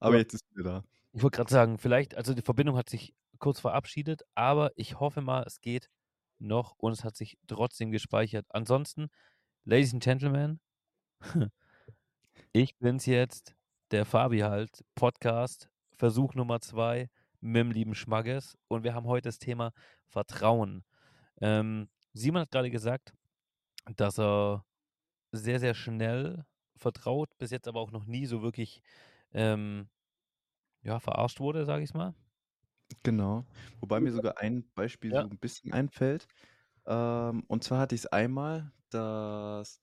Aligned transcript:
Aber 0.00 0.14
Ja. 0.14 0.20
jetzt 0.20 0.34
ist 0.34 0.44
sie 0.54 0.62
da. 0.62 0.84
Ich 1.12 1.22
wollte 1.22 1.36
gerade 1.36 1.50
sagen, 1.52 1.78
vielleicht, 1.78 2.14
also 2.14 2.34
die 2.34 2.42
Verbindung 2.42 2.76
hat 2.76 2.88
sich 2.90 3.14
kurz 3.38 3.60
verabschiedet, 3.60 4.22
aber 4.34 4.72
ich 4.76 5.00
hoffe 5.00 5.20
mal, 5.20 5.44
es 5.46 5.60
geht 5.60 5.88
noch 6.38 6.74
und 6.78 6.92
es 6.92 7.04
hat 7.04 7.16
sich 7.16 7.38
trotzdem 7.46 7.90
gespeichert. 7.90 8.46
Ansonsten, 8.50 9.08
Ladies 9.64 9.94
and 9.94 10.02
Gentlemen, 10.02 10.60
ich 12.52 12.76
bin's 12.78 13.06
jetzt, 13.06 13.54
der 13.90 14.04
Fabi 14.04 14.40
halt, 14.40 14.84
Podcast, 14.94 15.70
Versuch 15.96 16.34
Nummer 16.34 16.60
zwei 16.60 17.08
mit 17.40 17.60
dem 17.60 17.70
lieben 17.70 17.94
Schmagges 17.94 18.56
und 18.68 18.84
wir 18.84 18.94
haben 18.94 19.06
heute 19.06 19.28
das 19.28 19.38
Thema 19.38 19.72
Vertrauen. 20.06 20.84
Ähm, 21.40 21.88
Simon 22.12 22.42
hat 22.42 22.50
gerade 22.50 22.70
gesagt, 22.70 23.12
dass 23.96 24.18
er 24.18 24.64
sehr, 25.32 25.60
sehr 25.60 25.74
schnell 25.74 26.44
vertraut, 26.76 27.30
bis 27.38 27.50
jetzt 27.50 27.68
aber 27.68 27.80
auch 27.80 27.90
noch 27.92 28.06
nie 28.06 28.26
so 28.26 28.42
wirklich 28.42 28.82
ähm, 29.32 29.88
ja, 30.82 31.00
verarscht 31.00 31.40
wurde, 31.40 31.64
sage 31.66 31.84
ich 31.84 31.94
mal. 31.94 32.14
Genau. 33.04 33.46
Wobei 33.80 34.00
mir 34.00 34.12
sogar 34.12 34.38
ein 34.38 34.70
Beispiel 34.74 35.14
Ja. 35.14 35.22
so 35.22 35.28
ein 35.28 35.38
bisschen 35.38 35.72
einfällt. 35.72 36.28
Ähm, 36.86 37.44
und 37.48 37.64
zwar 37.64 37.80
hatte 37.80 37.94
ich 37.94 38.02
es 38.02 38.06
einmal, 38.06 38.72
dass 38.90 39.80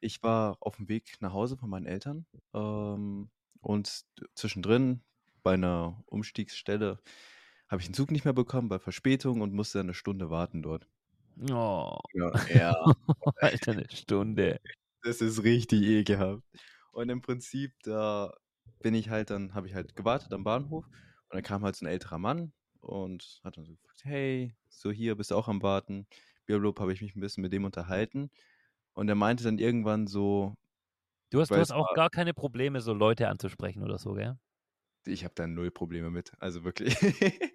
ich 0.00 0.22
war 0.22 0.58
auf 0.60 0.76
dem 0.76 0.88
Weg 0.88 1.16
nach 1.20 1.32
Hause 1.32 1.56
von 1.56 1.70
meinen 1.70 1.86
Eltern 1.86 2.26
ähm, 2.54 3.30
und 3.60 4.04
zwischendrin 4.34 5.02
bei 5.42 5.54
einer 5.54 6.02
Umstiegsstelle 6.06 7.00
habe 7.68 7.82
ich 7.82 7.88
den 7.88 7.94
Zug 7.94 8.10
nicht 8.12 8.24
mehr 8.24 8.34
bekommen 8.34 8.68
bei 8.68 8.78
Verspätung 8.80 9.40
und 9.42 9.54
musste 9.54 9.80
eine 9.80 9.94
Stunde 9.94 10.30
warten 10.30 10.62
dort. 10.62 10.88
Oh, 11.50 11.98
Ja, 12.12 12.30
ja 12.48 12.72
Alter, 13.40 13.72
eine 13.72 13.86
Stunde. 13.90 14.60
das 15.02 15.20
ist 15.20 15.42
richtig 15.44 15.82
ekelhaft. 15.82 16.42
Und 16.92 17.08
im 17.10 17.20
Prinzip, 17.22 17.72
da 17.82 18.34
bin 18.80 18.94
ich 18.94 19.10
halt 19.10 19.30
dann, 19.30 19.54
habe 19.54 19.66
ich 19.68 19.74
halt 19.74 19.96
gewartet 19.96 20.32
am 20.32 20.44
Bahnhof 20.44 20.86
und 20.86 21.34
dann 21.34 21.42
kam 21.42 21.62
halt 21.64 21.76
so 21.76 21.84
ein 21.86 21.88
älterer 21.90 22.18
Mann 22.18 22.52
und 22.80 23.40
hat 23.44 23.56
dann 23.56 23.64
so 23.66 23.72
gefragt, 23.74 24.04
hey, 24.04 24.54
so 24.68 24.90
hier, 24.92 25.16
bist 25.16 25.30
du 25.30 25.36
auch 25.36 25.48
am 25.48 25.62
Warten? 25.62 26.06
Blablabla, 26.46 26.82
habe 26.82 26.92
ich 26.92 27.02
mich 27.02 27.16
ein 27.16 27.20
bisschen 27.20 27.42
mit 27.42 27.52
dem 27.52 27.64
unterhalten. 27.64 28.30
Und 28.94 29.08
er 29.08 29.14
meinte 29.16 29.44
dann 29.44 29.58
irgendwann 29.58 30.06
so, 30.06 30.54
Du 31.30 31.40
hast, 31.40 31.54
du 31.54 31.60
hast 31.60 31.70
auch 31.70 31.92
gar 31.92 32.10
keine 32.10 32.34
Probleme, 32.34 32.80
so 32.80 32.92
Leute 32.92 33.28
anzusprechen 33.28 33.82
oder 33.84 33.96
so, 33.98 34.14
gell? 34.14 34.38
ich 35.06 35.24
habe 35.24 35.34
da 35.34 35.46
null 35.46 35.70
Probleme 35.70 36.10
mit. 36.10 36.32
Also 36.40 36.64
wirklich. 36.64 36.94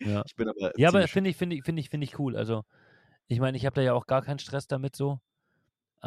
Ja. 0.04 0.24
Ich 0.26 0.36
bin 0.36 0.48
aber 0.50 0.74
Ja, 0.76 0.90
aber 0.90 1.08
finde 1.08 1.30
ich, 1.30 1.38
finde 1.38 1.56
ich, 1.56 1.64
finde 1.64 1.82
ich, 1.82 1.90
finde 1.90 2.06
ich 2.06 2.20
cool. 2.20 2.36
Also, 2.38 2.64
ich 3.28 3.40
meine, 3.40 3.58
ich 3.58 3.66
habe 3.66 3.76
da 3.76 3.82
ja 3.84 3.94
auch 3.94 4.08
gar 4.08 4.22
keinen 4.24 4.40
Stress 4.40 4.68
damit 4.68 4.96
so. 4.96 5.20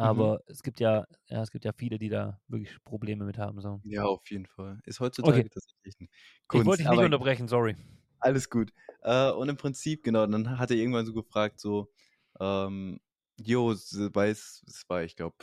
Mhm. 0.01 0.29
Aber 0.29 0.41
es 0.47 0.63
gibt 0.63 0.79
ja, 0.79 1.05
ja, 1.27 1.41
es 1.43 1.51
gibt 1.51 1.65
ja 1.65 1.73
viele, 1.73 1.99
die 1.99 2.09
da 2.09 2.41
wirklich 2.47 2.77
Probleme 2.83 3.25
mit 3.25 3.37
haben. 3.37 3.61
So. 3.61 3.81
Ja, 3.83 4.03
auf 4.05 4.29
jeden 4.31 4.47
Fall. 4.47 4.79
Ist 4.85 4.99
heutzutage 4.99 5.43
Okay. 5.43 5.49
tatsächlich 5.49 6.09
Ich 6.51 6.65
Kunst. 6.65 6.65
wollte 6.65 6.83
dich 6.83 6.89
nicht 6.89 7.03
unterbrechen, 7.03 7.47
sorry. 7.47 7.75
Alles 8.19 8.49
gut. 8.49 8.73
Äh, 9.01 9.31
und 9.31 9.49
im 9.49 9.57
Prinzip, 9.57 10.03
genau, 10.03 10.25
dann 10.27 10.57
hat 10.59 10.71
er 10.71 10.77
irgendwann 10.77 11.05
so 11.05 11.13
gefragt, 11.13 11.59
so, 11.59 11.91
ähm, 12.39 12.99
jo, 13.37 13.71
es 13.71 13.93
war, 14.87 15.03
ich 15.03 15.15
glaube, 15.15 15.35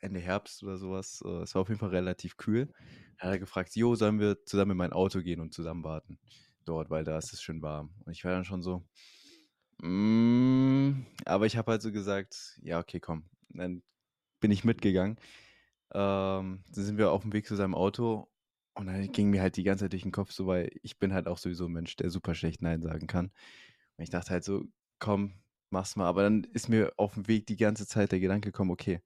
Ende 0.00 0.20
Herbst 0.20 0.62
oder 0.62 0.78
sowas, 0.78 1.22
äh, 1.24 1.42
es 1.42 1.54
war 1.54 1.62
auf 1.62 1.68
jeden 1.68 1.80
Fall 1.80 1.90
relativ 1.90 2.36
kühl. 2.36 2.66
Dann 3.18 3.28
hat 3.28 3.34
er 3.36 3.38
gefragt, 3.40 3.76
jo, 3.76 3.94
sollen 3.94 4.20
wir 4.20 4.44
zusammen 4.46 4.72
in 4.72 4.76
mein 4.78 4.92
Auto 4.92 5.20
gehen 5.22 5.40
und 5.40 5.54
zusammen 5.54 5.84
warten 5.84 6.18
dort, 6.64 6.90
weil 6.90 7.04
da 7.04 7.18
ist 7.18 7.32
es 7.32 7.42
schön 7.42 7.62
warm. 7.62 7.94
Und 8.04 8.12
ich 8.12 8.24
war 8.24 8.32
dann 8.32 8.44
schon 8.44 8.62
so, 8.62 8.86
mm, 9.82 11.06
aber 11.26 11.46
ich 11.46 11.56
habe 11.56 11.72
halt 11.72 11.82
so 11.82 11.92
gesagt, 11.92 12.58
ja, 12.62 12.80
okay, 12.80 13.00
komm. 13.00 13.28
Dann 13.50 13.82
bin 14.40 14.50
ich 14.50 14.64
mitgegangen. 14.64 15.16
Ähm, 15.92 16.64
dann 16.72 16.84
sind 16.84 16.98
wir 16.98 17.12
auf 17.12 17.22
dem 17.22 17.32
Weg 17.32 17.46
zu 17.46 17.56
seinem 17.56 17.74
Auto 17.74 18.28
und 18.74 18.86
dann 18.86 19.10
ging 19.12 19.30
mir 19.30 19.42
halt 19.42 19.56
die 19.56 19.64
ganze 19.64 19.84
Zeit 19.84 19.92
durch 19.92 20.02
den 20.02 20.12
Kopf 20.12 20.32
so, 20.32 20.46
weil 20.46 20.70
ich 20.82 20.98
bin 20.98 21.12
halt 21.14 21.28
auch 21.28 21.38
sowieso 21.38 21.66
ein 21.66 21.72
Mensch, 21.72 21.96
der 21.96 22.10
super 22.10 22.34
schlecht 22.34 22.62
Nein 22.62 22.82
sagen 22.82 23.06
kann. 23.06 23.26
Und 23.96 24.04
ich 24.04 24.10
dachte 24.10 24.30
halt 24.30 24.44
so, 24.44 24.64
komm, 24.98 25.34
mach's 25.70 25.96
mal. 25.96 26.06
Aber 26.06 26.22
dann 26.22 26.44
ist 26.44 26.68
mir 26.68 26.92
auf 26.96 27.14
dem 27.14 27.28
Weg 27.28 27.46
die 27.46 27.56
ganze 27.56 27.86
Zeit 27.86 28.12
der 28.12 28.20
Gedanke 28.20 28.50
gekommen, 28.50 28.70
okay, 28.70 29.00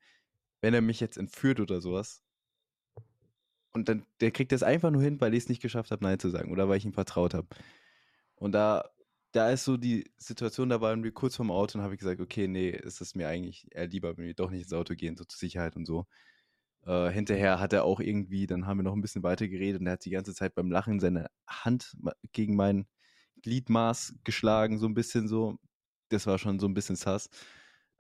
wenn 0.62 0.74
er 0.74 0.82
mich 0.82 1.00
jetzt 1.00 1.18
entführt 1.18 1.60
oder 1.60 1.80
sowas, 1.80 2.22
und 3.72 3.88
dann, 3.88 4.04
der 4.20 4.30
kriegt 4.32 4.52
das 4.52 4.62
einfach 4.62 4.90
nur 4.90 5.02
hin, 5.02 5.20
weil 5.20 5.34
ich 5.34 5.44
es 5.44 5.48
nicht 5.48 5.62
geschafft 5.62 5.90
habe, 5.90 6.04
Nein 6.04 6.18
zu 6.18 6.28
sagen 6.30 6.50
oder 6.52 6.68
weil 6.68 6.78
ich 6.78 6.84
ihm 6.84 6.92
vertraut 6.92 7.34
habe. 7.34 7.46
Und 8.34 8.52
da, 8.52 8.90
da 9.32 9.50
ist 9.50 9.64
so 9.64 9.76
die 9.76 10.10
Situation, 10.18 10.68
da 10.68 10.80
waren 10.80 11.04
wir 11.04 11.12
kurz 11.12 11.36
vorm 11.36 11.50
Auto 11.50 11.78
und 11.78 11.84
habe 11.84 11.94
ich 11.94 12.00
gesagt, 12.00 12.20
okay, 12.20 12.48
nee, 12.48 12.70
es 12.70 13.00
ist 13.00 13.16
mir 13.16 13.28
eigentlich 13.28 13.66
eher 13.74 13.86
lieber, 13.88 14.16
wenn 14.16 14.26
wir 14.26 14.34
doch 14.34 14.50
nicht 14.50 14.62
ins 14.64 14.72
Auto 14.72 14.94
gehen, 14.94 15.16
so 15.16 15.24
zur 15.24 15.38
Sicherheit 15.38 15.76
und 15.76 15.86
so. 15.86 16.06
Äh, 16.86 17.10
hinterher 17.10 17.60
hat 17.60 17.72
er 17.72 17.84
auch 17.84 18.00
irgendwie, 18.00 18.46
dann 18.46 18.66
haben 18.66 18.78
wir 18.78 18.84
noch 18.84 18.94
ein 18.94 19.02
bisschen 19.02 19.22
weiter 19.22 19.48
geredet 19.48 19.80
und 19.80 19.86
er 19.86 19.94
hat 19.94 20.04
die 20.04 20.10
ganze 20.10 20.34
Zeit 20.34 20.54
beim 20.54 20.70
Lachen 20.70 21.00
seine 21.00 21.28
Hand 21.48 21.96
gegen 22.32 22.56
mein 22.56 22.86
Gliedmaß 23.42 24.14
geschlagen, 24.24 24.78
so 24.78 24.86
ein 24.86 24.94
bisschen 24.94 25.28
so. 25.28 25.58
Das 26.10 26.26
war 26.26 26.38
schon 26.38 26.58
so 26.60 26.66
ein 26.68 26.74
bisschen 26.74 26.96
sass. 26.96 27.30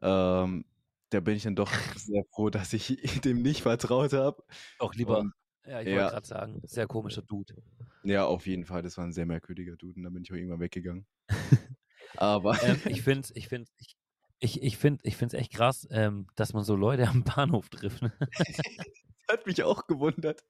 Ähm, 0.02 0.64
da 1.10 1.20
bin 1.20 1.36
ich 1.36 1.44
dann 1.44 1.56
doch 1.56 1.72
sehr 1.96 2.24
froh, 2.32 2.50
dass 2.50 2.72
ich 2.72 2.98
dem 3.24 3.42
nicht 3.42 3.62
vertraut 3.62 4.12
habe. 4.14 4.42
Auch 4.78 4.94
lieber, 4.94 5.18
Und 5.18 5.32
ja, 5.66 5.80
ich 5.80 5.88
ja. 5.88 5.96
wollte 5.96 6.12
gerade 6.12 6.26
sagen, 6.26 6.60
sehr 6.64 6.86
komischer 6.86 7.22
Dude. 7.22 7.54
ja, 8.02 8.24
auf 8.24 8.46
jeden 8.46 8.64
Fall, 8.64 8.82
das 8.82 8.96
war 8.96 9.04
ein 9.04 9.12
sehr 9.12 9.26
merkwürdiger 9.26 9.76
Dude 9.76 9.96
und 9.96 10.02
dann 10.02 10.12
bin 10.12 10.22
ich 10.22 10.32
auch 10.32 10.36
irgendwann 10.36 10.60
weggegangen. 10.60 11.06
Aber 12.16 12.60
ähm, 12.62 12.80
ich 12.86 13.02
finde 13.02 13.20
es 13.20 13.36
ich 13.36 13.48
find's, 13.48 13.72
ich, 13.78 13.96
ich, 14.38 14.62
ich 14.62 14.76
find, 14.78 15.00
ich 15.04 15.16
find's 15.16 15.34
echt 15.34 15.52
krass, 15.52 15.86
ähm, 15.90 16.26
dass 16.36 16.52
man 16.52 16.64
so 16.64 16.76
Leute 16.76 17.08
am 17.08 17.24
Bahnhof 17.24 17.68
trifft. 17.68 18.02
Ne? 18.02 18.12
hat 19.30 19.46
mich 19.46 19.62
auch 19.62 19.86
gewundert. 19.86 20.44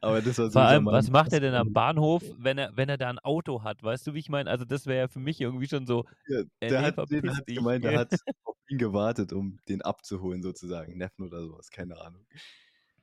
Aber 0.00 0.20
das 0.20 0.38
war 0.38 0.46
so 0.46 0.52
Vor 0.52 0.62
allem, 0.62 0.84
Mann, 0.84 0.94
was 0.94 1.10
macht 1.10 1.32
er 1.32 1.40
denn 1.40 1.54
am 1.54 1.72
Bahnhof, 1.72 2.22
wenn 2.36 2.58
er, 2.58 2.76
wenn 2.76 2.88
er 2.88 2.98
da 2.98 3.08
ein 3.08 3.18
Auto 3.20 3.62
hat? 3.62 3.82
Weißt 3.82 4.06
du, 4.06 4.14
wie 4.14 4.18
ich 4.18 4.28
meine? 4.28 4.50
Also, 4.50 4.64
das 4.64 4.86
wäre 4.86 4.98
ja 4.98 5.08
für 5.08 5.20
mich 5.20 5.40
irgendwie 5.40 5.68
schon 5.68 5.86
so, 5.86 6.04
Ja, 6.26 6.40
Äh, 6.60 6.68
der 6.68 6.82
hat, 6.82 7.10
den 7.10 7.36
hat 7.36 7.46
gemeint, 7.46 7.84
er 7.84 7.98
hat 7.98 8.12
auf 8.44 8.56
ihn 8.68 8.78
gewartet, 8.78 9.32
um 9.32 9.58
den 9.68 9.82
abzuholen, 9.82 10.42
sozusagen. 10.42 10.96
Neffen 10.96 11.24
oder 11.26 11.42
sowas, 11.42 11.70
keine 11.70 12.00
Ahnung. 12.00 12.26
ja, 12.32 12.40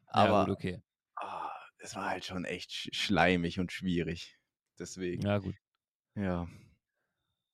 Aber 0.07 0.45
gut, 0.45 0.55
okay. 0.55 0.81
Ah, 1.21 1.51
es 1.79 1.95
war 1.95 2.09
halt 2.09 2.25
schon 2.25 2.45
echt 2.45 2.71
sch- 2.71 2.93
schleimig 2.95 3.59
und 3.59 3.71
schwierig. 3.71 4.37
Deswegen, 4.79 5.23
Ja, 5.23 5.37
gut. 5.39 5.55
ja. 6.15 6.47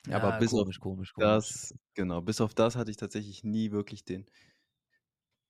Ja, 0.07 0.31
Aber 0.31 0.31
bis 0.31 0.55
auf 0.55 0.67
komisch, 0.67 0.79
komisch, 0.79 1.13
komisch. 1.13 1.57
das, 1.57 1.73
genau, 1.95 2.21
bis 2.21 2.41
auf 2.41 2.53
das 2.53 2.75
hatte 2.75 2.91
ich 2.91 2.97
tatsächlich 2.97 3.43
nie 3.43 3.71
wirklich 3.71 4.03
den, 4.05 4.25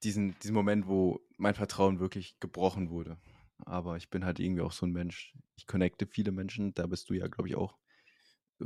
diesen, 0.02 0.38
diesen 0.40 0.54
Moment, 0.54 0.86
wo 0.86 1.20
mein 1.38 1.54
Vertrauen 1.54 1.98
wirklich 2.00 2.38
gebrochen 2.40 2.90
wurde. 2.90 3.18
Aber 3.64 3.96
ich 3.96 4.10
bin 4.10 4.24
halt 4.24 4.38
irgendwie 4.40 4.62
auch 4.62 4.72
so 4.72 4.86
ein 4.86 4.92
Mensch. 4.92 5.34
Ich 5.56 5.66
connecte 5.66 6.06
viele 6.06 6.32
Menschen, 6.32 6.74
da 6.74 6.86
bist 6.86 7.08
du 7.08 7.14
ja, 7.14 7.28
glaube 7.28 7.48
ich, 7.48 7.56
auch 7.56 7.78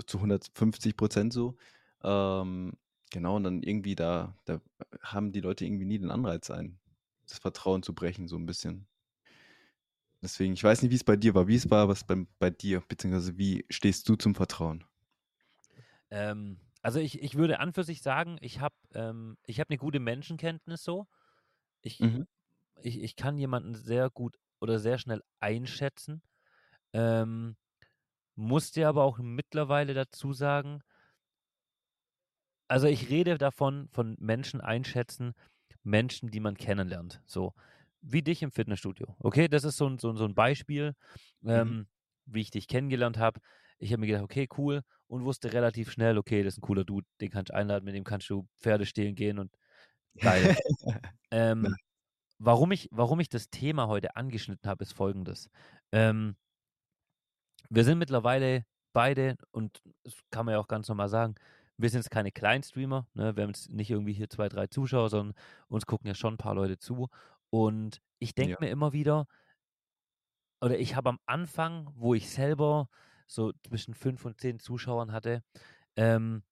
zu 0.06 0.20
150 0.20 0.96
Prozent 0.96 1.32
so. 1.32 1.56
Ähm, 2.02 2.74
genau, 3.10 3.36
und 3.36 3.44
dann 3.44 3.62
irgendwie 3.62 3.94
da, 3.96 4.36
da 4.44 4.60
haben 5.02 5.32
die 5.32 5.40
Leute 5.40 5.64
irgendwie 5.66 5.86
nie 5.86 5.98
den 5.98 6.10
Anreiz 6.10 6.50
ein, 6.50 6.78
das 7.28 7.38
Vertrauen 7.38 7.82
zu 7.82 7.94
brechen, 7.94 8.28
so 8.28 8.36
ein 8.36 8.46
bisschen. 8.46 8.86
Deswegen, 10.22 10.52
ich 10.54 10.62
weiß 10.64 10.82
nicht, 10.82 10.90
wie 10.92 10.96
es 10.96 11.02
bei 11.04 11.16
dir 11.16 11.34
war. 11.34 11.48
Wie 11.48 11.56
es 11.56 11.70
war, 11.70 11.88
was 11.88 12.04
beim, 12.04 12.28
bei 12.38 12.50
dir, 12.50 12.82
beziehungsweise 12.86 13.36
wie 13.36 13.64
stehst 13.70 14.08
du 14.08 14.14
zum 14.16 14.34
Vertrauen? 14.36 14.84
Ähm, 16.10 16.58
also 16.82 17.00
ich, 17.00 17.22
ich 17.22 17.34
würde 17.34 17.60
an 17.60 17.72
für 17.72 17.84
sich 17.84 18.02
sagen, 18.02 18.38
ich 18.40 18.60
habe 18.60 18.74
ähm, 18.94 19.36
ich 19.46 19.60
hab 19.60 19.68
eine 19.70 19.78
gute 19.78 20.00
Menschenkenntnis 20.00 20.84
so. 20.84 21.06
Ich, 21.82 22.00
Mhm. 22.00 22.24
ich, 22.82 23.02
ich 23.02 23.16
kann 23.16 23.38
jemanden 23.38 23.74
sehr 23.74 24.10
gut 24.10 24.38
oder 24.60 24.78
sehr 24.80 24.98
schnell 24.98 25.22
einschätzen. 25.40 26.22
Ähm, 26.94 27.56
muss 28.36 28.72
dir 28.72 28.88
aber 28.88 29.04
auch 29.04 29.18
mittlerweile 29.20 29.94
dazu 29.94 30.32
sagen, 30.34 30.82
also 32.68 32.86
ich 32.86 33.08
rede 33.10 33.38
davon, 33.38 33.88
von 33.92 34.16
Menschen 34.18 34.60
einschätzen, 34.60 35.34
Menschen, 35.82 36.30
die 36.30 36.40
man 36.40 36.56
kennenlernt. 36.56 37.22
So, 37.26 37.54
wie 38.00 38.22
dich 38.22 38.42
im 38.42 38.52
Fitnessstudio. 38.52 39.16
Okay, 39.18 39.48
das 39.48 39.64
ist 39.64 39.76
so 39.76 39.88
ein, 39.88 39.98
so, 39.98 40.14
so 40.14 40.24
ein 40.24 40.34
Beispiel, 40.34 40.94
ähm, 41.44 41.86
wie 42.26 42.40
ich 42.40 42.50
dich 42.50 42.68
kennengelernt 42.68 43.18
habe. 43.18 43.40
Ich 43.78 43.92
habe 43.92 44.00
mir 44.00 44.06
gedacht, 44.06 44.24
okay, 44.24 44.48
cool, 44.56 44.82
und 45.06 45.24
wusste 45.24 45.52
relativ 45.52 45.90
schnell, 45.90 46.18
okay, 46.18 46.42
das 46.42 46.54
ist 46.54 46.58
ein 46.58 46.62
cooler 46.62 46.84
Dude, 46.84 47.06
den 47.20 47.30
kannst 47.30 47.50
du 47.50 47.54
einladen, 47.54 47.84
mit 47.84 47.94
dem 47.94 48.04
kannst 48.04 48.28
du 48.30 48.46
Pferde 48.58 48.86
stehlen 48.86 49.14
gehen 49.14 49.38
und 49.38 49.52
geil. 50.20 50.56
ähm, 51.30 51.74
warum, 52.38 52.72
ich, 52.72 52.88
warum 52.90 53.20
ich 53.20 53.28
das 53.28 53.50
Thema 53.50 53.88
heute 53.88 54.16
angeschnitten 54.16 54.68
habe, 54.68 54.82
ist 54.82 54.92
folgendes. 54.92 55.48
Ähm, 55.92 56.36
wir 57.70 57.84
sind 57.84 57.98
mittlerweile 57.98 58.64
beide, 58.92 59.36
und 59.50 59.82
das 60.04 60.14
kann 60.30 60.46
man 60.46 60.54
ja 60.54 60.60
auch 60.60 60.68
ganz 60.68 60.88
normal 60.88 61.08
sagen, 61.08 61.34
wir 61.78 61.88
sind 61.88 62.00
jetzt 62.00 62.10
keine 62.10 62.32
Kleinstreamer, 62.32 63.06
ne? 63.14 63.36
wir 63.36 63.44
haben 63.44 63.50
jetzt 63.50 63.70
nicht 63.70 63.90
irgendwie 63.90 64.12
hier 64.12 64.28
zwei, 64.28 64.48
drei 64.48 64.66
Zuschauer, 64.66 65.10
sondern 65.10 65.36
uns 65.68 65.86
gucken 65.86 66.08
ja 66.08 66.14
schon 66.14 66.34
ein 66.34 66.38
paar 66.38 66.54
Leute 66.54 66.78
zu. 66.78 67.08
Und 67.50 68.00
ich 68.18 68.34
denke 68.34 68.52
Ja. 68.52 68.56
mir 68.60 68.70
immer 68.70 68.92
wieder, 68.92 69.26
oder 70.60 70.78
ich 70.78 70.96
habe 70.96 71.08
am 71.10 71.18
Anfang, 71.26 71.90
wo 71.94 72.14
ich 72.14 72.30
selber 72.30 72.88
so 73.26 73.52
zwischen 73.66 73.94
fünf 73.94 74.24
und 74.24 74.40
zehn 74.40 74.58
Zuschauern 74.58 75.12
hatte, 75.12 75.42
ähm, 75.96 76.44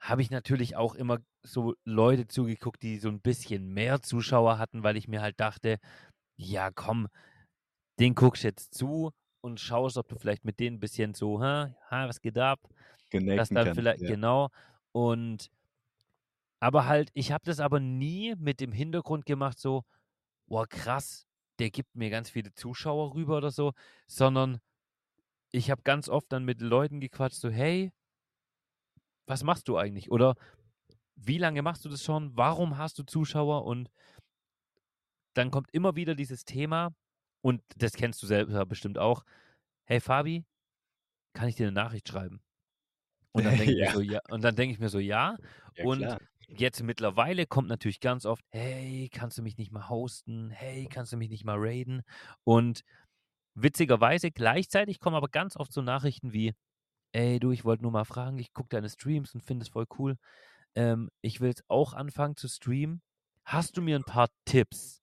habe 0.00 0.22
ich 0.22 0.30
natürlich 0.30 0.76
auch 0.76 0.94
immer 0.94 1.18
so 1.42 1.74
Leute 1.84 2.28
zugeguckt, 2.28 2.82
die 2.82 2.98
so 2.98 3.08
ein 3.08 3.20
bisschen 3.20 3.72
mehr 3.72 4.00
Zuschauer 4.00 4.58
hatten, 4.58 4.82
weil 4.82 4.96
ich 4.96 5.08
mir 5.08 5.20
halt 5.22 5.40
dachte, 5.40 5.78
ja 6.36 6.70
komm, 6.72 7.08
den 8.00 8.14
guckst 8.14 8.44
jetzt 8.44 8.74
zu 8.74 9.12
und 9.42 9.60
schaust, 9.60 9.98
ob 9.98 10.08
du 10.08 10.16
vielleicht 10.18 10.44
mit 10.44 10.60
denen 10.60 10.76
ein 10.78 10.80
bisschen 10.80 11.14
so, 11.14 11.42
ha, 11.42 11.74
ha 11.90 12.08
was 12.08 12.20
geht 12.22 12.38
ab? 12.38 12.60
Das 13.34 13.52
Connecten 13.52 13.54
dann 13.54 13.72
vielleicht, 13.72 14.06
ja. 14.08 14.08
genau. 14.08 14.50
Und 14.92 15.50
aber 16.60 16.86
halt, 16.86 17.10
ich 17.14 17.32
habe 17.32 17.44
das 17.44 17.60
aber 17.60 17.80
nie 17.80 18.34
mit 18.36 18.60
dem 18.60 18.72
Hintergrund 18.72 19.26
gemacht, 19.26 19.58
so, 19.58 19.84
boah, 20.46 20.66
krass, 20.66 21.28
der 21.58 21.70
gibt 21.70 21.94
mir 21.96 22.10
ganz 22.10 22.30
viele 22.30 22.52
Zuschauer 22.54 23.14
rüber 23.14 23.38
oder 23.38 23.50
so, 23.50 23.72
sondern 24.06 24.60
ich 25.50 25.70
habe 25.70 25.82
ganz 25.82 26.08
oft 26.08 26.32
dann 26.32 26.44
mit 26.44 26.60
Leuten 26.60 27.00
gequatscht, 27.00 27.36
so, 27.40 27.50
hey, 27.50 27.92
was 29.26 29.42
machst 29.44 29.68
du 29.68 29.76
eigentlich? 29.76 30.10
Oder 30.10 30.34
wie 31.16 31.38
lange 31.38 31.62
machst 31.62 31.84
du 31.84 31.88
das 31.88 32.02
schon? 32.02 32.36
Warum 32.36 32.78
hast 32.78 32.98
du 32.98 33.04
Zuschauer? 33.04 33.64
Und 33.64 33.90
dann 35.34 35.50
kommt 35.50 35.72
immer 35.72 35.96
wieder 35.96 36.14
dieses 36.14 36.44
Thema, 36.44 36.94
und 37.40 37.62
das 37.76 37.92
kennst 37.92 38.22
du 38.22 38.26
selber 38.26 38.66
bestimmt 38.66 38.98
auch. 38.98 39.24
Hey 39.84 40.00
Fabi, 40.00 40.44
kann 41.34 41.48
ich 41.48 41.56
dir 41.56 41.66
eine 41.68 41.72
Nachricht 41.72 42.08
schreiben? 42.08 42.40
Und 43.32 43.44
dann 43.44 43.54
denke 43.58 43.72
ich 43.72 43.78
mir 43.78 43.86
Ja. 43.86 43.92
so, 43.92 44.00
ja, 44.00 44.20
und 44.30 44.42
dann 44.42 44.56
denke 44.56 44.72
ich 44.72 44.80
mir 44.80 44.88
so, 44.88 44.98
ja. 44.98 45.36
Ja, 45.76 45.84
und 45.84 46.00
klar. 46.00 46.18
Jetzt 46.48 46.82
mittlerweile 46.82 47.46
kommt 47.46 47.68
natürlich 47.68 48.00
ganz 48.00 48.24
oft, 48.26 48.44
hey, 48.50 49.08
kannst 49.12 49.38
du 49.38 49.42
mich 49.42 49.56
nicht 49.58 49.72
mal 49.72 49.88
hosten? 49.88 50.50
Hey, 50.50 50.86
kannst 50.90 51.12
du 51.12 51.16
mich 51.16 51.28
nicht 51.30 51.44
mal 51.44 51.56
raiden? 51.58 52.02
Und 52.44 52.82
witzigerweise 53.54 54.30
gleichzeitig 54.30 55.00
kommen 55.00 55.16
aber 55.16 55.28
ganz 55.28 55.56
oft 55.56 55.72
so 55.72 55.82
Nachrichten 55.82 56.32
wie, 56.32 56.54
ey, 57.12 57.40
du, 57.40 57.50
ich 57.52 57.64
wollte 57.64 57.82
nur 57.82 57.92
mal 57.92 58.04
fragen, 58.04 58.38
ich 58.38 58.52
gucke 58.52 58.70
deine 58.70 58.88
Streams 58.88 59.34
und 59.34 59.42
finde 59.42 59.64
es 59.64 59.68
voll 59.70 59.86
cool. 59.98 60.16
Ähm, 60.74 61.10
ich 61.22 61.40
will 61.40 61.48
jetzt 61.48 61.64
auch 61.68 61.94
anfangen 61.94 62.36
zu 62.36 62.48
streamen. 62.48 63.02
Hast 63.44 63.76
du 63.76 63.82
mir 63.82 63.96
ein 63.96 64.04
paar 64.04 64.28
Tipps? 64.44 65.02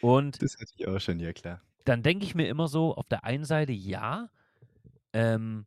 Und 0.00 0.42
Das 0.42 0.58
hatte 0.58 0.72
ich 0.76 0.86
auch 0.86 1.00
schon, 1.00 1.20
ja 1.20 1.32
klar. 1.32 1.62
dann 1.84 2.02
denke 2.02 2.24
ich 2.24 2.34
mir 2.34 2.48
immer 2.48 2.68
so, 2.68 2.94
auf 2.94 3.08
der 3.08 3.24
einen 3.24 3.44
Seite 3.44 3.72
ja, 3.72 4.30
ähm, 5.12 5.66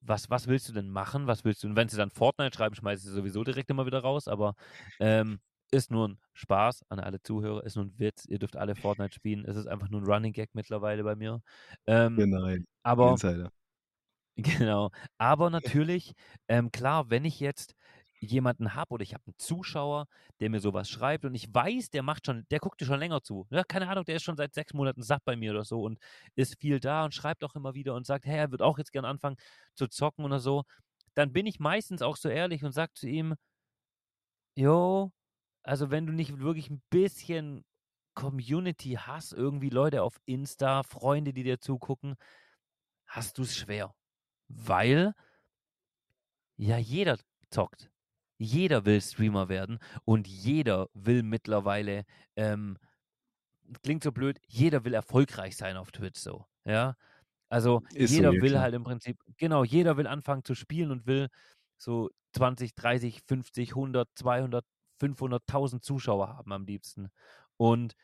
was, 0.00 0.30
was 0.30 0.46
willst 0.46 0.68
du 0.68 0.72
denn 0.72 0.90
machen? 0.90 1.26
Was 1.26 1.44
willst 1.44 1.62
du? 1.62 1.68
Und 1.68 1.76
wenn 1.76 1.88
sie 1.88 1.96
dann 1.96 2.10
Fortnite 2.10 2.56
schreiben, 2.56 2.74
schmeißt 2.74 3.02
sie 3.04 3.10
sowieso 3.10 3.44
direkt 3.44 3.70
immer 3.70 3.86
wieder 3.86 4.00
raus, 4.00 4.28
aber 4.28 4.54
ähm, 5.00 5.40
ist 5.70 5.90
nur 5.90 6.08
ein 6.08 6.18
Spaß 6.32 6.84
an 6.88 7.00
alle 7.00 7.20
Zuhörer, 7.20 7.64
ist 7.64 7.76
nur 7.76 7.86
ein 7.86 7.98
Witz. 7.98 8.24
Ihr 8.26 8.38
dürft 8.38 8.56
alle 8.56 8.74
Fortnite 8.74 9.14
spielen. 9.14 9.44
Es 9.44 9.56
ist 9.56 9.66
einfach 9.66 9.88
nur 9.90 10.00
ein 10.00 10.06
Running 10.06 10.32
Gag 10.32 10.50
mittlerweile 10.54 11.04
bei 11.04 11.14
mir. 11.16 11.42
Ähm, 11.86 12.16
Genau, 12.16 12.48
aber 12.82 13.10
Insider. 13.12 13.50
Genau. 14.36 14.90
Aber 15.18 15.50
natürlich, 15.50 16.12
ähm, 16.48 16.70
klar, 16.70 17.10
wenn 17.10 17.24
ich 17.24 17.40
jetzt 17.40 17.74
jemanden 18.20 18.74
habe 18.74 18.94
oder 18.94 19.02
ich 19.02 19.14
habe 19.14 19.24
einen 19.26 19.38
Zuschauer, 19.38 20.06
der 20.40 20.50
mir 20.50 20.60
sowas 20.60 20.88
schreibt 20.90 21.24
und 21.24 21.34
ich 21.34 21.52
weiß, 21.52 21.90
der 21.90 22.02
macht 22.02 22.26
schon, 22.26 22.46
der 22.50 22.58
guckt 22.58 22.80
dir 22.80 22.86
schon 22.86 22.98
länger 22.98 23.22
zu. 23.22 23.46
Ja, 23.50 23.64
keine 23.64 23.88
Ahnung, 23.88 24.04
der 24.04 24.16
ist 24.16 24.24
schon 24.24 24.36
seit 24.36 24.54
sechs 24.54 24.74
Monaten 24.74 25.02
satt 25.02 25.24
bei 25.24 25.36
mir 25.36 25.52
oder 25.52 25.64
so 25.64 25.82
und 25.82 25.98
ist 26.34 26.58
viel 26.60 26.80
da 26.80 27.04
und 27.04 27.14
schreibt 27.14 27.44
auch 27.44 27.54
immer 27.54 27.74
wieder 27.74 27.94
und 27.94 28.06
sagt, 28.06 28.26
hey, 28.26 28.38
er 28.38 28.50
wird 28.50 28.62
auch 28.62 28.78
jetzt 28.78 28.92
gern 28.92 29.04
anfangen 29.04 29.36
zu 29.74 29.88
zocken 29.88 30.24
oder 30.24 30.40
so. 30.40 30.64
Dann 31.14 31.32
bin 31.32 31.46
ich 31.46 31.60
meistens 31.60 32.02
auch 32.02 32.16
so 32.16 32.28
ehrlich 32.28 32.64
und 32.64 32.72
sage 32.72 32.92
zu 32.94 33.08
ihm, 33.08 33.34
jo, 34.56 35.12
also 35.62 35.90
wenn 35.90 36.06
du 36.06 36.12
nicht 36.12 36.38
wirklich 36.38 36.70
ein 36.70 36.82
bisschen 36.90 37.64
Community 38.14 38.98
hast, 39.00 39.32
irgendwie 39.32 39.70
Leute 39.70 40.02
auf 40.02 40.20
Insta, 40.26 40.82
Freunde, 40.82 41.32
die 41.32 41.44
dir 41.44 41.60
zugucken, 41.60 42.16
hast 43.06 43.38
du 43.38 43.42
es 43.42 43.56
schwer. 43.56 43.94
Weil 44.48 45.14
ja 46.56 46.78
jeder 46.78 47.18
zockt. 47.50 47.90
Jeder 48.40 48.84
will 48.86 49.00
Streamer 49.00 49.48
werden 49.48 49.78
und 50.04 50.28
jeder 50.28 50.88
will 50.94 51.22
mittlerweile, 51.24 52.04
ähm, 52.36 52.78
klingt 53.82 54.04
so 54.04 54.12
blöd, 54.12 54.38
jeder 54.46 54.84
will 54.84 54.94
erfolgreich 54.94 55.56
sein 55.56 55.76
auf 55.76 55.92
Twitch 55.92 56.20
so. 56.20 56.46
Ja. 56.64 56.96
Also 57.50 57.82
Ist 57.94 58.16
so, 58.16 58.16
jeder 58.16 58.30
ja 58.32 58.40
will 58.40 58.50
klar. 58.50 58.62
halt 58.62 58.74
im 58.74 58.84
Prinzip, 58.84 59.18
genau, 59.38 59.64
jeder 59.64 59.96
will 59.96 60.06
anfangen 60.06 60.44
zu 60.44 60.54
spielen 60.54 60.90
und 60.92 61.06
will 61.06 61.28
so 61.78 62.10
20, 62.34 62.74
30, 62.74 63.22
50, 63.26 63.70
100, 63.70 64.08
200, 64.16 64.64
500.000 65.00 65.82
Zuschauer 65.82 66.28
haben 66.36 66.52
am 66.52 66.66
liebsten. 66.66 67.10
Und 67.56 67.94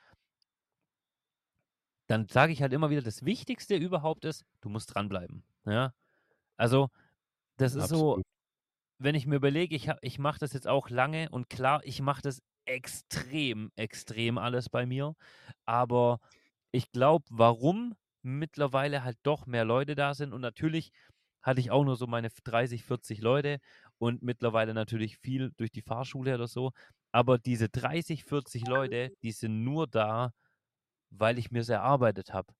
dann 2.10 2.28
sage 2.28 2.52
ich 2.52 2.60
halt 2.62 2.72
immer 2.72 2.90
wieder, 2.90 3.02
das 3.02 3.24
Wichtigste 3.24 3.76
überhaupt 3.76 4.24
ist, 4.24 4.44
du 4.60 4.68
musst 4.68 4.94
dranbleiben. 4.94 5.44
Ja. 5.66 5.94
Also, 6.56 6.90
das 7.58 7.74
ist 7.76 7.88
so, 7.88 8.18
Absolut. 8.18 8.24
Wenn 8.98 9.14
ich 9.14 9.26
mir 9.26 9.36
überlege, 9.36 9.74
ich, 9.74 9.90
ich 10.02 10.18
mache 10.18 10.38
das 10.40 10.52
jetzt 10.52 10.68
auch 10.68 10.90
lange 10.90 11.28
und 11.30 11.48
klar, 11.50 11.80
ich 11.84 12.00
mache 12.00 12.22
das 12.22 12.42
extrem, 12.66 13.70
extrem 13.76 14.38
alles 14.38 14.68
bei 14.68 14.86
mir. 14.86 15.14
Aber 15.66 16.20
ich 16.72 16.90
glaube, 16.92 17.24
warum 17.30 17.94
mittlerweile 18.22 19.04
halt 19.04 19.18
doch 19.22 19.46
mehr 19.46 19.64
Leute 19.64 19.94
da 19.94 20.14
sind 20.14 20.32
und 20.32 20.40
natürlich 20.40 20.92
hatte 21.42 21.60
ich 21.60 21.70
auch 21.70 21.84
nur 21.84 21.96
so 21.96 22.06
meine 22.06 22.30
30, 22.44 22.84
40 22.84 23.20
Leute 23.20 23.58
und 23.98 24.22
mittlerweile 24.22 24.74
natürlich 24.74 25.18
viel 25.18 25.52
durch 25.58 25.70
die 25.70 25.82
Fahrschule 25.82 26.34
oder 26.34 26.48
so. 26.48 26.72
Aber 27.12 27.38
diese 27.38 27.68
30, 27.68 28.24
40 28.24 28.66
Leute, 28.66 29.12
die 29.22 29.32
sind 29.32 29.62
nur 29.62 29.86
da, 29.86 30.32
weil 31.10 31.38
ich 31.38 31.50
mir 31.50 31.60
es 31.60 31.68
erarbeitet 31.68 32.32
habe. 32.32 32.54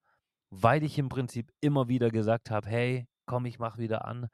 Weil 0.51 0.85
ich 0.85 0.99
im 0.99 1.09
Prinzip 1.09 1.51
immer 1.61 1.89
wieder 1.89 2.11
gesagt 2.11 2.51
habe, 2.51 2.69
hey, 2.69 3.07
komm, 3.27 3.47
ich 3.47 3.59
mach 3.59 3.79
wieder 3.79 4.05
an, 4.07 4.29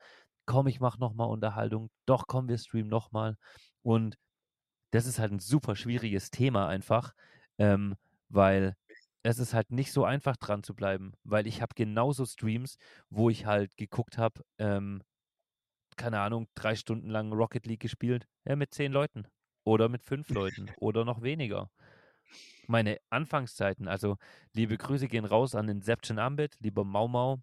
komm, 0.50 0.66
ich 0.66 0.80
mach 0.80 0.98
nochmal 0.98 1.28
Unterhaltung, 1.28 1.90
doch, 2.06 2.26
komm, 2.26 2.48
wir 2.48 2.58
streamen 2.58 2.90
nochmal. 2.90 3.36
Und 3.82 4.18
das 4.90 5.06
ist 5.06 5.20
halt 5.20 5.30
ein 5.30 5.38
super 5.38 5.76
schwieriges 5.76 6.32
Thema 6.32 6.66
einfach, 6.66 7.14
ähm, 7.58 7.94
weil 8.30 8.74
es 9.22 9.38
ist 9.38 9.54
halt 9.54 9.70
nicht 9.70 9.92
so 9.92 10.04
einfach 10.04 10.36
dran 10.36 10.64
zu 10.64 10.74
bleiben, 10.74 11.12
weil 11.22 11.46
ich 11.46 11.62
habe 11.62 11.74
genauso 11.76 12.26
Streams, 12.26 12.78
wo 13.10 13.30
ich 13.30 13.46
halt 13.46 13.76
geguckt 13.76 14.18
habe, 14.18 14.42
ähm, 14.58 15.04
keine 15.96 16.18
Ahnung, 16.18 16.48
drei 16.56 16.74
Stunden 16.74 17.10
lang 17.10 17.32
Rocket 17.32 17.64
League 17.68 17.80
gespielt, 17.82 18.26
ja, 18.44 18.56
mit 18.56 18.74
zehn 18.74 18.90
Leuten 18.90 19.28
oder 19.62 19.88
mit 19.88 20.02
fünf 20.02 20.30
Leuten 20.30 20.68
oder 20.78 21.04
noch 21.04 21.22
weniger. 21.22 21.70
Meine 22.66 22.98
Anfangszeiten, 23.08 23.86
also 23.86 24.16
liebe 24.52 24.76
Grüße 24.76 25.06
gehen 25.06 25.26
raus 25.26 25.54
an 25.54 25.68
Inception 25.68 26.18
Ambit, 26.18 26.56
lieber 26.58 26.82
Mau 26.84 27.06
Mau. 27.06 27.40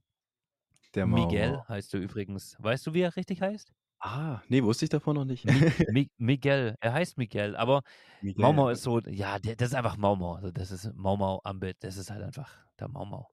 Der 0.98 1.06
Mau 1.06 1.28
Miguel 1.28 1.62
heißt 1.70 1.94
du 1.94 2.00
übrigens. 2.00 2.56
Weißt 2.58 2.88
du, 2.88 2.94
wie 2.96 3.02
er 3.02 3.16
richtig 3.16 3.40
heißt? 3.40 3.72
Ah, 4.00 4.42
nee, 4.48 4.64
wusste 4.64 4.86
ich 4.86 4.90
davon 4.90 5.16
noch 5.16 5.26
nicht. 5.26 5.46
Mi 5.46 5.52
Mi 5.92 6.10
Miguel, 6.18 6.76
er 6.80 6.94
heißt 6.94 7.20
Miguel, 7.20 7.56
aber 7.56 7.84
Miguel. 8.22 8.42
Mau 8.42 8.52
Mau 8.52 8.70
ist 8.70 8.82
so, 8.82 9.00
ja, 9.02 9.38
der, 9.38 9.56
das 9.56 9.70
ist 9.70 9.76
einfach 9.76 9.96
Mau 9.98 10.16
Mau. 10.16 10.34
Also 10.34 10.50
das 10.50 10.72
ist 10.72 10.92
Mau 10.96 11.16
Mau 11.16 11.40
Ambit, 11.44 11.78
das 11.82 11.98
ist 11.98 12.10
halt 12.10 12.24
einfach 12.24 12.52
der 12.80 12.88
Mau 12.88 13.06
Mau. 13.06 13.30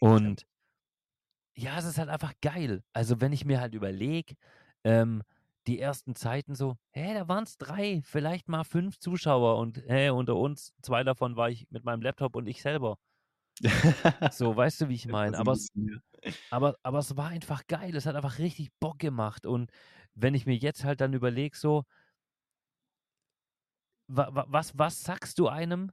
Und 0.00 0.46
ja, 1.54 1.78
es 1.78 1.84
ist 1.84 1.98
halt 1.98 2.08
einfach 2.08 2.32
geil. 2.42 2.82
Also 2.92 3.20
wenn 3.20 3.32
ich 3.32 3.44
mir 3.44 3.60
halt 3.60 3.74
überlege, 3.74 4.34
ähm, 4.82 5.22
die 5.68 5.78
ersten 5.78 6.16
Zeiten 6.16 6.56
so, 6.56 6.76
hä, 6.90 7.14
da 7.14 7.28
waren 7.28 7.44
es 7.44 7.56
drei, 7.56 8.00
vielleicht 8.04 8.48
mal 8.48 8.64
fünf 8.64 8.98
Zuschauer 8.98 9.58
und 9.58 9.80
hä, 9.86 10.10
unter 10.10 10.34
uns, 10.34 10.72
zwei 10.82 11.04
davon 11.04 11.36
war 11.36 11.50
ich 11.50 11.68
mit 11.70 11.84
meinem 11.84 12.02
Laptop 12.02 12.34
und 12.34 12.48
ich 12.48 12.62
selber. 12.62 12.98
So, 14.30 14.56
weißt 14.56 14.82
du, 14.82 14.88
wie 14.88 14.94
ich 14.94 15.06
meine? 15.08 15.38
Aber, 15.38 15.52
es- 15.52 15.68
aber, 16.50 16.76
aber 16.84 16.98
es 17.00 17.16
war 17.16 17.28
einfach 17.28 17.66
geil. 17.68 17.96
Es 17.96 18.06
hat 18.06 18.16
einfach 18.16 18.38
richtig 18.38 18.70
Bock 18.80 18.98
gemacht. 19.00 19.46
Und 19.46 19.70
wenn 20.14 20.34
ich 20.34 20.46
mir 20.46 20.56
jetzt 20.56 20.84
halt 20.84 21.00
dann 21.00 21.14
überlege, 21.14 21.56
so, 21.56 21.84
wa, 24.08 24.28
wa, 24.32 24.44
was, 24.48 24.72
was 24.78 25.02
sagst 25.02 25.38
du 25.38 25.48
einem, 25.48 25.90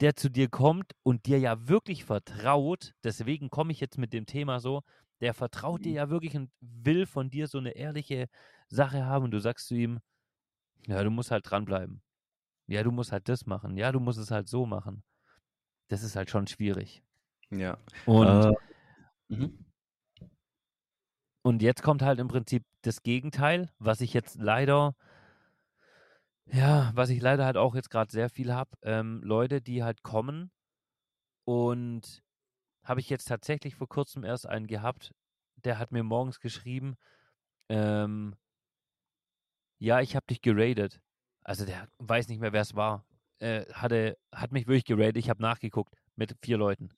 der 0.00 0.16
zu 0.16 0.28
dir 0.30 0.48
kommt 0.48 0.92
und 1.02 1.26
dir 1.26 1.38
ja 1.38 1.68
wirklich 1.68 2.04
vertraut, 2.04 2.94
deswegen 3.04 3.50
komme 3.50 3.72
ich 3.72 3.80
jetzt 3.80 3.98
mit 3.98 4.12
dem 4.12 4.26
Thema 4.26 4.60
so, 4.60 4.82
der 5.20 5.34
vertraut 5.34 5.84
dir 5.84 5.90
Mhm. 5.90 5.96
ja 5.96 6.10
wirklich 6.10 6.36
und 6.36 6.50
will 6.60 7.06
von 7.06 7.30
dir 7.30 7.46
so 7.46 7.58
eine 7.58 7.70
ehrliche 7.76 8.26
Sache 8.68 9.06
haben 9.06 9.24
und 9.26 9.30
du 9.30 9.40
sagst 9.40 9.68
zu 9.68 9.74
ihm, 9.74 10.00
ja, 10.86 11.04
du 11.04 11.10
musst 11.10 11.30
halt 11.30 11.50
dranbleiben. 11.50 12.02
Ja, 12.68 12.82
du 12.84 12.92
musst 12.92 13.12
halt 13.12 13.28
das 13.28 13.46
machen. 13.46 13.76
Ja, 13.78 13.92
du 13.92 14.00
musst 14.00 14.18
es 14.18 14.30
halt 14.32 14.48
so 14.48 14.66
machen. 14.66 15.04
Das 15.88 16.02
ist 16.02 16.16
halt 16.16 16.30
schon 16.30 16.46
schwierig. 16.46 17.02
Ja. 17.50 17.78
Und 18.06 18.26
Äh, 18.26 18.52
mhm. 19.28 19.64
Und 21.42 21.60
jetzt 21.60 21.82
kommt 21.82 22.00
halt 22.00 22.20
im 22.20 22.28
Prinzip 22.28 22.64
das 22.80 23.02
Gegenteil, 23.02 23.70
was 23.78 24.00
ich 24.00 24.14
jetzt 24.14 24.36
leider, 24.38 24.96
ja, 26.46 26.90
was 26.94 27.10
ich 27.10 27.20
leider 27.20 27.44
halt 27.44 27.58
auch 27.58 27.74
jetzt 27.74 27.90
gerade 27.90 28.10
sehr 28.10 28.30
viel 28.30 28.52
habe. 28.54 28.70
Ähm, 28.80 29.20
Leute, 29.22 29.60
die 29.60 29.84
halt 29.84 30.02
kommen 30.02 30.50
und 31.44 32.22
habe 32.82 33.00
ich 33.00 33.10
jetzt 33.10 33.26
tatsächlich 33.26 33.74
vor 33.74 33.88
kurzem 33.88 34.24
erst 34.24 34.46
einen 34.46 34.66
gehabt, 34.66 35.14
der 35.56 35.78
hat 35.78 35.92
mir 35.92 36.02
morgens 36.02 36.40
geschrieben, 36.40 36.96
ähm, 37.68 38.36
ja, 39.78 40.00
ich 40.00 40.16
habe 40.16 40.26
dich 40.26 40.40
geradet. 40.40 41.02
Also 41.42 41.66
der 41.66 41.88
weiß 41.98 42.28
nicht 42.28 42.40
mehr, 42.40 42.54
wer 42.54 42.62
es 42.62 42.74
war. 42.74 43.04
Äh, 43.44 43.66
hatte, 43.74 44.16
hat 44.32 44.52
mich 44.52 44.66
wirklich 44.66 44.86
geradet. 44.86 45.18
Ich 45.18 45.28
habe 45.28 45.42
nachgeguckt 45.42 45.94
mit 46.16 46.34
vier 46.42 46.56
Leuten. 46.56 46.88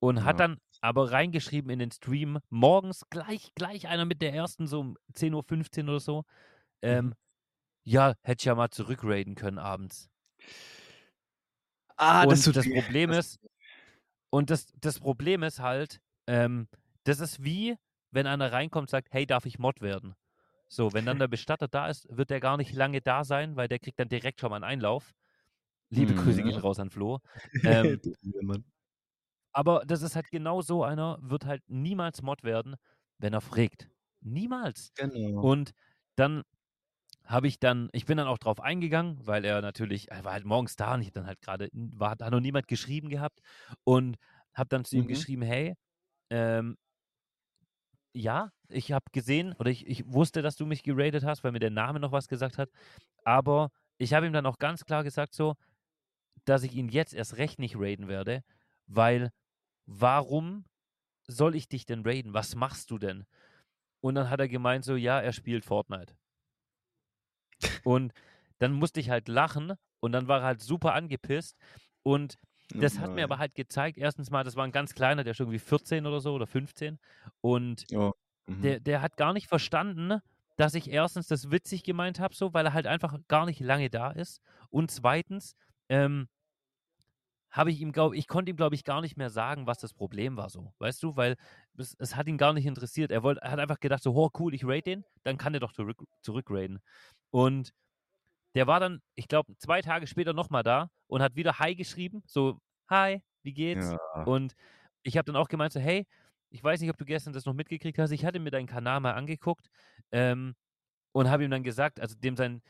Und 0.00 0.24
hat 0.24 0.40
Ja. 0.40 0.48
dann 0.48 0.58
aber 0.80 1.12
reingeschrieben 1.12 1.70
in 1.70 1.78
den 1.78 1.92
Stream, 1.92 2.40
morgens 2.50 3.04
gleich, 3.08 3.52
gleich 3.54 3.86
einer 3.86 4.04
mit 4.04 4.20
der 4.20 4.34
ersten, 4.34 4.66
so 4.66 4.80
um 4.80 4.98
10.15 5.14 5.84
Uhr 5.84 5.90
oder 5.90 6.00
so. 6.00 6.24
Ähm, 6.82 7.08
Mhm. 7.08 7.14
Ja, 7.84 8.14
hätte 8.22 8.42
ich 8.42 8.46
ja 8.46 8.54
mal 8.56 8.70
zurückraiden 8.70 9.34
können 9.36 9.58
abends. 9.58 10.10
Ah, 11.96 12.24
Und 12.26 12.46
das 12.46 12.52
das. 12.52 12.68
Problem 12.68 13.10
ist, 13.12 13.38
Und 14.30 14.50
das, 14.50 14.66
das 14.80 15.00
Problem 15.00 15.42
ist 15.42 15.60
halt, 15.60 16.00
ähm, 16.26 16.68
das 17.04 17.20
ist 17.20 17.44
wie, 17.44 17.76
wenn 18.12 18.26
einer 18.26 18.52
reinkommt 18.52 18.84
und 18.84 18.90
sagt, 18.90 19.08
hey, 19.12 19.26
darf 19.26 19.46
ich 19.46 19.58
Mod 19.58 19.80
werden? 19.80 20.14
So, 20.72 20.94
wenn 20.94 21.04
dann 21.06 21.18
der 21.18 21.28
Bestatter 21.28 21.68
da 21.68 21.88
ist, 21.88 22.06
wird 22.16 22.30
der 22.30 22.40
gar 22.40 22.56
nicht 22.56 22.72
lange 22.72 23.02
da 23.02 23.24
sein, 23.24 23.56
weil 23.56 23.68
der 23.68 23.78
kriegt 23.78 23.98
dann 24.00 24.08
direkt 24.08 24.40
schon 24.40 24.50
mal 24.50 24.56
einen 24.56 24.64
Einlauf. 24.64 25.12
Liebe 25.90 26.14
Grüße 26.14 26.42
gehen 26.42 26.58
raus 26.58 26.80
an 26.80 26.90
Flo. 26.90 27.20
Ähm, 27.64 28.00
aber 29.52 29.82
das 29.86 30.02
ist 30.02 30.16
halt 30.16 30.30
genau 30.30 30.62
so 30.62 30.84
einer, 30.84 31.18
wird 31.20 31.44
halt 31.44 31.62
niemals 31.68 32.22
Mod 32.22 32.42
werden, 32.42 32.76
wenn 33.18 33.32
er 33.34 33.40
fragt. 33.40 33.90
Niemals. 34.20 34.92
Genau. 34.96 35.38
Und 35.40 35.72
dann 36.16 36.42
habe 37.24 37.48
ich 37.48 37.60
dann, 37.60 37.90
ich 37.92 38.06
bin 38.06 38.18
dann 38.18 38.28
auch 38.28 38.38
drauf 38.38 38.60
eingegangen, 38.60 39.26
weil 39.26 39.44
er 39.44 39.62
natürlich, 39.62 40.10
er 40.10 40.24
war 40.24 40.32
halt 40.34 40.44
morgens 40.46 40.76
da 40.76 40.94
und 40.94 41.02
ich 41.02 41.12
dann 41.12 41.26
halt 41.26 41.40
gerade, 41.42 41.68
war 41.72 42.16
da 42.16 42.30
noch 42.30 42.40
niemand 42.40 42.68
geschrieben 42.68 43.08
gehabt 43.10 43.40
und 43.84 44.16
habe 44.54 44.68
dann 44.70 44.84
zu 44.84 44.96
ihm 44.96 45.06
Mhm. 45.06 45.08
geschrieben, 45.08 45.42
hey, 45.42 45.74
ähm, 46.30 46.76
ja, 48.14 48.52
ich 48.68 48.92
habe 48.92 49.04
gesehen 49.12 49.54
oder 49.58 49.70
ich, 49.70 49.86
ich 49.86 50.06
wusste, 50.06 50.42
dass 50.42 50.56
du 50.56 50.66
mich 50.66 50.82
geradet 50.82 51.24
hast, 51.24 51.44
weil 51.44 51.52
mir 51.52 51.60
der 51.60 51.70
Name 51.70 52.00
noch 52.00 52.12
was 52.12 52.28
gesagt 52.28 52.58
hat, 52.58 52.70
aber 53.24 53.70
ich 53.98 54.14
habe 54.14 54.26
ihm 54.26 54.32
dann 54.32 54.46
auch 54.46 54.58
ganz 54.58 54.84
klar 54.84 55.04
gesagt 55.04 55.34
so, 55.34 55.54
dass 56.44 56.62
ich 56.62 56.74
ihn 56.74 56.88
jetzt 56.88 57.14
erst 57.14 57.36
recht 57.36 57.58
nicht 57.58 57.76
raiden 57.76 58.08
werde, 58.08 58.42
weil 58.86 59.30
warum 59.86 60.64
soll 61.26 61.54
ich 61.54 61.68
dich 61.68 61.86
denn 61.86 62.02
raiden? 62.04 62.34
Was 62.34 62.54
machst 62.54 62.90
du 62.90 62.98
denn? 62.98 63.24
Und 64.00 64.16
dann 64.16 64.28
hat 64.30 64.40
er 64.40 64.48
gemeint 64.48 64.84
so, 64.84 64.96
ja, 64.96 65.20
er 65.20 65.32
spielt 65.32 65.64
Fortnite. 65.64 66.16
Und 67.84 68.12
dann 68.58 68.72
musste 68.72 69.00
ich 69.00 69.10
halt 69.10 69.28
lachen 69.28 69.74
und 70.00 70.12
dann 70.12 70.28
war 70.28 70.40
er 70.40 70.46
halt 70.46 70.62
super 70.62 70.94
angepisst 70.94 71.56
und 72.02 72.36
das 72.78 72.98
hat 72.98 73.14
mir 73.14 73.24
aber 73.24 73.38
halt 73.38 73.54
gezeigt, 73.54 73.98
erstens 73.98 74.30
mal, 74.30 74.44
das 74.44 74.56
war 74.56 74.64
ein 74.64 74.72
ganz 74.72 74.94
kleiner, 74.94 75.24
der 75.24 75.32
ist 75.32 75.40
irgendwie 75.40 75.58
14 75.58 76.06
oder 76.06 76.20
so 76.20 76.34
oder 76.34 76.46
15 76.46 76.98
und 77.40 77.86
Oh. 77.94 78.12
Mhm. 78.46 78.62
der, 78.62 78.80
der 78.80 79.02
hat 79.02 79.16
gar 79.16 79.32
nicht 79.32 79.48
verstanden, 79.48 80.20
dass 80.56 80.74
ich 80.74 80.90
erstens 80.90 81.28
das 81.28 81.50
witzig 81.50 81.84
gemeint 81.84 82.20
habe, 82.20 82.34
so, 82.34 82.54
weil 82.54 82.66
er 82.66 82.74
halt 82.74 82.86
einfach 82.86 83.18
gar 83.28 83.46
nicht 83.46 83.60
lange 83.60 83.90
da 83.90 84.10
ist 84.10 84.40
und 84.70 84.90
zweitens 84.90 85.54
ähm, 85.88 86.28
habe 87.50 87.70
ich 87.70 87.80
ihm, 87.80 87.92
glaube 87.92 88.16
ich, 88.16 88.28
konnte 88.28 88.50
ihm, 88.50 88.56
glaube 88.56 88.74
ich, 88.74 88.84
gar 88.84 89.02
nicht 89.02 89.16
mehr 89.18 89.28
sagen, 89.28 89.66
was 89.66 89.78
das 89.78 89.92
Problem 89.92 90.36
war, 90.36 90.48
so, 90.48 90.72
weißt 90.78 91.02
du, 91.02 91.16
weil 91.16 91.36
es, 91.76 91.94
es 91.98 92.16
hat 92.16 92.26
ihn 92.26 92.38
gar 92.38 92.54
nicht 92.54 92.64
interessiert. 92.66 93.10
Er, 93.10 93.22
wollte, 93.22 93.42
er 93.42 93.50
hat 93.50 93.58
einfach 93.58 93.78
gedacht, 93.80 94.02
so, 94.02 94.14
oh 94.14 94.30
cool, 94.38 94.54
ich 94.54 94.64
rate 94.64 94.82
den, 94.82 95.04
dann 95.22 95.36
kann 95.36 95.52
der 95.52 95.60
doch 95.60 95.72
zurück, 95.72 96.02
zurückraten. 96.22 96.80
Und 97.30 97.72
der 98.54 98.66
war 98.66 98.80
dann, 98.80 99.00
ich 99.14 99.28
glaube, 99.28 99.56
zwei 99.58 99.82
Tage 99.82 100.06
später 100.06 100.32
nochmal 100.32 100.62
da 100.62 100.88
und 101.06 101.22
hat 101.22 101.36
wieder 101.36 101.58
Hi 101.58 101.74
geschrieben, 101.74 102.22
so, 102.26 102.58
Hi, 102.88 103.22
wie 103.42 103.52
geht's? 103.54 103.90
Ja. 103.90 104.24
Und 104.24 104.54
ich 105.02 105.16
habe 105.16 105.26
dann 105.26 105.36
auch 105.36 105.48
gemeint, 105.48 105.72
so, 105.72 105.80
hey, 105.80 106.06
ich 106.50 106.62
weiß 106.62 106.80
nicht, 106.80 106.90
ob 106.90 106.98
du 106.98 107.04
gestern 107.04 107.32
das 107.32 107.46
noch 107.46 107.54
mitgekriegt 107.54 107.98
hast, 107.98 108.10
ich 108.10 108.24
hatte 108.24 108.38
mir 108.38 108.50
deinen 108.50 108.66
Kanal 108.66 109.00
mal 109.00 109.12
angeguckt 109.12 109.70
ähm, 110.10 110.54
und 111.12 111.30
habe 111.30 111.44
ihm 111.44 111.50
dann 111.50 111.62
gesagt, 111.62 112.00
also 112.00 112.14
dem 112.16 112.36
sein, 112.36 112.62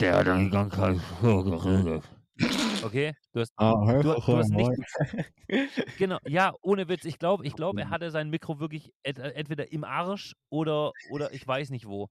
der 0.00 0.16
hat 0.16 0.26
dann 0.26 0.50
ganz 0.50 0.74
so 1.20 1.44
geredet. 1.44 2.02
Okay, 2.82 3.12
du 3.32 3.40
hast, 3.40 3.52
Ah, 3.56 3.74
du, 4.00 4.14
du 4.14 4.36
hast 4.38 4.48
nicht, 4.48 4.70
genau, 5.98 6.18
ja, 6.26 6.54
ohne 6.62 6.88
Witz, 6.88 7.04
ich 7.04 7.18
glaube, 7.18 7.44
ich 7.46 7.54
glaube, 7.54 7.82
er 7.82 7.90
hatte 7.90 8.10
sein 8.10 8.30
Mikro 8.30 8.60
wirklich 8.60 8.94
et, 9.02 9.18
entweder 9.18 9.70
im 9.72 9.84
Arsch 9.84 10.34
oder, 10.48 10.92
oder 11.10 11.34
ich 11.34 11.46
weiß 11.46 11.68
nicht 11.68 11.86
wo. 11.86 12.08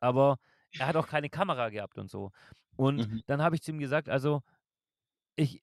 Aber 0.00 0.36
er 0.78 0.86
hat 0.88 0.96
auch 0.96 1.08
keine 1.08 1.30
Kamera 1.30 1.68
gehabt 1.70 1.98
und 1.98 2.10
so. 2.10 2.30
Und 2.76 3.06
Mhm. 3.06 3.20
dann 3.26 3.42
habe 3.42 3.56
ich 3.56 3.62
zu 3.62 3.72
ihm 3.72 3.78
gesagt, 3.78 4.08
also 4.08 4.42
ich, 5.36 5.62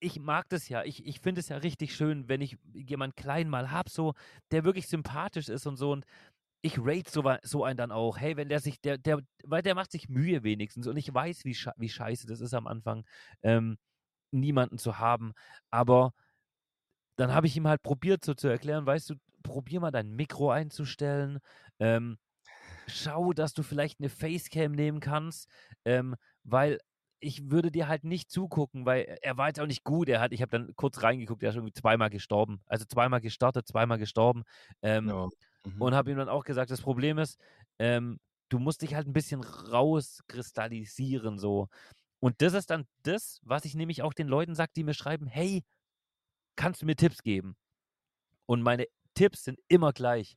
ich 0.00 0.20
mag 0.20 0.48
das 0.50 0.68
ja. 0.68 0.84
Ich, 0.84 1.06
ich 1.06 1.20
finde 1.20 1.40
es 1.40 1.48
ja 1.48 1.58
richtig 1.58 1.96
schön, 1.96 2.28
wenn 2.28 2.40
ich 2.40 2.58
jemand 2.74 3.16
klein 3.16 3.48
mal 3.50 3.70
habe, 3.70 3.90
so, 3.90 4.14
der 4.52 4.64
wirklich 4.64 4.88
sympathisch 4.88 5.48
ist 5.48 5.66
und 5.66 5.76
so. 5.76 5.92
Und 5.92 6.04
ich 6.62 6.78
rate 6.78 7.10
so, 7.10 7.24
so 7.42 7.64
einen 7.64 7.78
dann 7.78 7.92
auch. 7.92 8.18
Hey, 8.18 8.36
wenn 8.36 8.48
der 8.48 8.60
sich, 8.60 8.80
der, 8.82 8.98
der, 8.98 9.20
weil 9.44 9.62
der 9.62 9.74
macht 9.74 9.92
sich 9.92 10.08
Mühe 10.08 10.42
wenigstens. 10.44 10.86
Und 10.88 10.96
ich 10.96 11.12
weiß, 11.12 11.44
wie, 11.44 11.56
wie 11.78 11.88
scheiße 11.90 12.26
das 12.26 12.40
ist 12.40 12.54
am 12.54 12.66
Anfang, 12.68 13.04
ähm, 13.42 13.78
niemanden 14.32 14.78
zu 14.78 14.98
haben. 14.98 15.34
Aber 15.70 16.12
dann 17.16 17.32
habe 17.32 17.46
ich 17.46 17.56
ihm 17.56 17.68
halt 17.68 17.82
probiert, 17.82 18.24
so 18.24 18.34
zu 18.34 18.48
erklären, 18.48 18.86
weißt 18.86 19.10
du, 19.10 19.14
probier 19.42 19.80
mal 19.80 19.90
dein 19.90 20.10
Mikro 20.14 20.50
einzustellen. 20.50 21.38
Ähm, 21.78 22.18
schau, 22.86 23.32
dass 23.32 23.54
du 23.54 23.62
vielleicht 23.62 24.00
eine 24.00 24.08
Facecam 24.08 24.72
nehmen 24.72 25.00
kannst, 25.00 25.48
ähm, 25.84 26.16
weil 26.44 26.78
ich 27.20 27.50
würde 27.50 27.70
dir 27.70 27.88
halt 27.88 28.04
nicht 28.04 28.30
zugucken, 28.30 28.84
weil 28.84 29.18
er 29.22 29.38
war 29.38 29.48
jetzt 29.48 29.60
auch 29.60 29.66
nicht 29.66 29.84
gut. 29.84 30.08
Er 30.08 30.20
hat, 30.20 30.32
ich 30.32 30.42
habe 30.42 30.50
dann 30.50 30.76
kurz 30.76 31.02
reingeguckt, 31.02 31.42
er 31.42 31.50
ist 31.50 31.56
irgendwie 31.56 31.72
zweimal 31.72 32.10
gestorben. 32.10 32.60
Also 32.66 32.84
zweimal 32.84 33.20
gestartet, 33.20 33.66
zweimal 33.66 33.98
gestorben. 33.98 34.42
Ähm, 34.82 35.08
Ja. 35.08 35.28
Mhm. 35.64 35.80
und 35.80 35.94
habe 35.94 36.10
ihm 36.10 36.18
dann 36.18 36.28
auch 36.28 36.44
gesagt, 36.44 36.70
das 36.70 36.82
Problem 36.82 37.16
ist, 37.18 37.38
ähm, 37.78 38.18
du 38.50 38.58
musst 38.58 38.82
dich 38.82 38.94
halt 38.94 39.06
ein 39.06 39.14
bisschen 39.14 39.42
rauskristallisieren 39.42 41.38
so. 41.38 41.68
Und 42.20 42.42
das 42.42 42.52
ist 42.52 42.70
dann 42.70 42.86
das, 43.02 43.40
was 43.42 43.64
ich 43.64 43.74
nämlich 43.74 44.02
auch 44.02 44.12
den 44.12 44.28
Leuten 44.28 44.54
sage, 44.54 44.72
die 44.76 44.84
mir 44.84 44.94
schreiben, 44.94 45.26
hey, 45.26 45.64
kannst 46.56 46.82
du 46.82 46.86
mir 46.86 46.96
Tipps 46.96 47.22
geben? 47.22 47.56
Und 48.46 48.62
meine 48.62 48.86
Tipps 49.14 49.44
sind 49.44 49.60
immer 49.68 49.92
gleich 49.92 50.36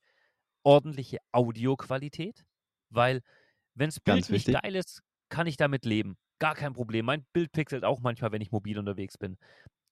ordentliche 0.67 1.19
Audioqualität, 1.31 2.45
weil 2.91 3.21
wenn 3.75 3.89
das 3.89 3.99
Bild 4.01 4.29
nicht 4.29 4.49
geil 4.51 4.75
ist, 4.75 5.01
kann 5.29 5.47
ich 5.47 5.57
damit 5.57 5.85
leben. 5.85 6.17
Gar 6.39 6.55
kein 6.55 6.73
Problem. 6.73 7.05
Mein 7.05 7.25
Bild 7.33 7.51
pixelt 7.53 7.85
auch 7.85 8.01
manchmal, 8.01 8.31
wenn 8.33 8.41
ich 8.41 8.51
mobil 8.51 8.79
unterwegs 8.79 9.17
bin. 9.17 9.37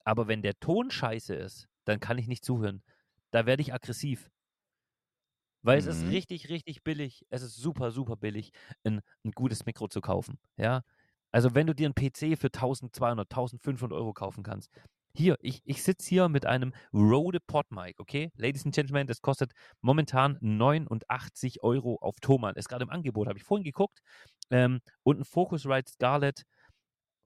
Aber 0.05 0.27
wenn 0.27 0.41
der 0.44 0.60
Ton 0.60 0.91
scheiße 0.91 1.36
ist, 1.36 1.67
dann 1.86 2.00
kann 2.01 2.17
ich 2.20 2.27
nicht 2.27 2.46
zuhören. 2.46 2.84
Da 3.32 3.46
werde 3.48 3.63
ich 3.63 3.74
aggressiv. 3.74 4.29
Weil 5.63 5.79
es 5.79 5.86
ist 5.88 6.03
Mhm. 6.03 6.10
richtig, 6.10 6.50
richtig 6.50 6.84
billig. 6.84 7.25
Es 7.29 7.41
ist 7.41 7.55
super, 7.55 7.91
super 7.91 8.15
billig, 8.17 8.51
ein, 8.84 9.01
ein 9.24 9.32
gutes 9.32 9.65
Mikro 9.65 9.88
zu 9.88 10.01
kaufen. 10.01 10.39
Ja. 10.58 10.84
Also 11.32 11.55
wenn 11.55 11.67
du 11.67 11.74
dir 11.75 11.88
einen 11.88 11.96
PC 11.96 12.38
für 12.38 12.51
1200, 12.51 13.29
1500 13.29 13.98
Euro 13.98 14.13
kaufen 14.13 14.44
kannst. 14.44 14.70
Hier, 15.15 15.38
ich, 15.41 15.62
ich 15.63 15.81
sitze 15.81 16.10
hier 16.10 16.29
mit 16.29 16.45
einem 16.45 16.74
Rode 16.93 17.39
PodMic, 17.39 18.00
okay? 18.00 18.31
Ladies 18.36 18.65
and 18.65 18.75
Gentlemen, 18.75 19.07
das 19.07 19.22
kostet 19.22 19.53
momentan 19.81 20.38
89 20.41 21.63
Euro 21.63 21.98
auf 22.01 22.15
Thomann. 22.19 22.55
Ist 22.55 22.67
gerade 22.67 22.84
im 22.84 22.89
Angebot, 22.89 23.27
habe 23.27 23.38
ich 23.39 23.45
vorhin 23.45 23.63
geguckt. 23.63 24.00
Ähm, 24.51 24.81
und 25.03 25.19
ein 25.19 25.25
Focusrite 25.25 25.89
Scarlett, 25.91 26.43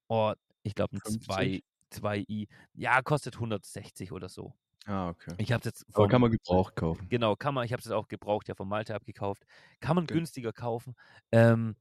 oh, 0.09 0.33
ich 0.63 0.75
glaube 0.75 0.97
ein 0.97 1.01
50? 1.03 1.27
2, 1.27 1.61
2i. 1.91 2.47
Ja, 2.73 3.01
kostet 3.01 3.39
160 3.39 4.11
oder 4.11 4.29
so. 4.29 4.53
Ah, 4.87 5.09
okay. 5.09 5.35
Ich 5.37 5.51
habe 5.51 5.61
es 5.61 5.65
jetzt 5.65 5.85
Aber 5.93 6.07
vom, 6.07 6.09
kann 6.09 6.21
man 6.21 6.31
gebraucht 6.31 6.75
kaufen. 6.75 7.09
Genau, 7.09 7.35
kann 7.35 7.55
man, 7.55 7.65
ich 7.65 7.73
habe 7.73 7.81
es 7.81 7.91
auch 7.91 8.07
gebraucht, 8.07 8.47
ja 8.49 8.55
von 8.55 8.67
Malte 8.67 8.95
abgekauft. 8.95 9.45
Kann 9.81 9.95
man 9.95 10.05
Okay. 10.05 10.13
günstiger 10.13 10.53
kaufen. 10.53 10.95
Ähm, 11.31 11.75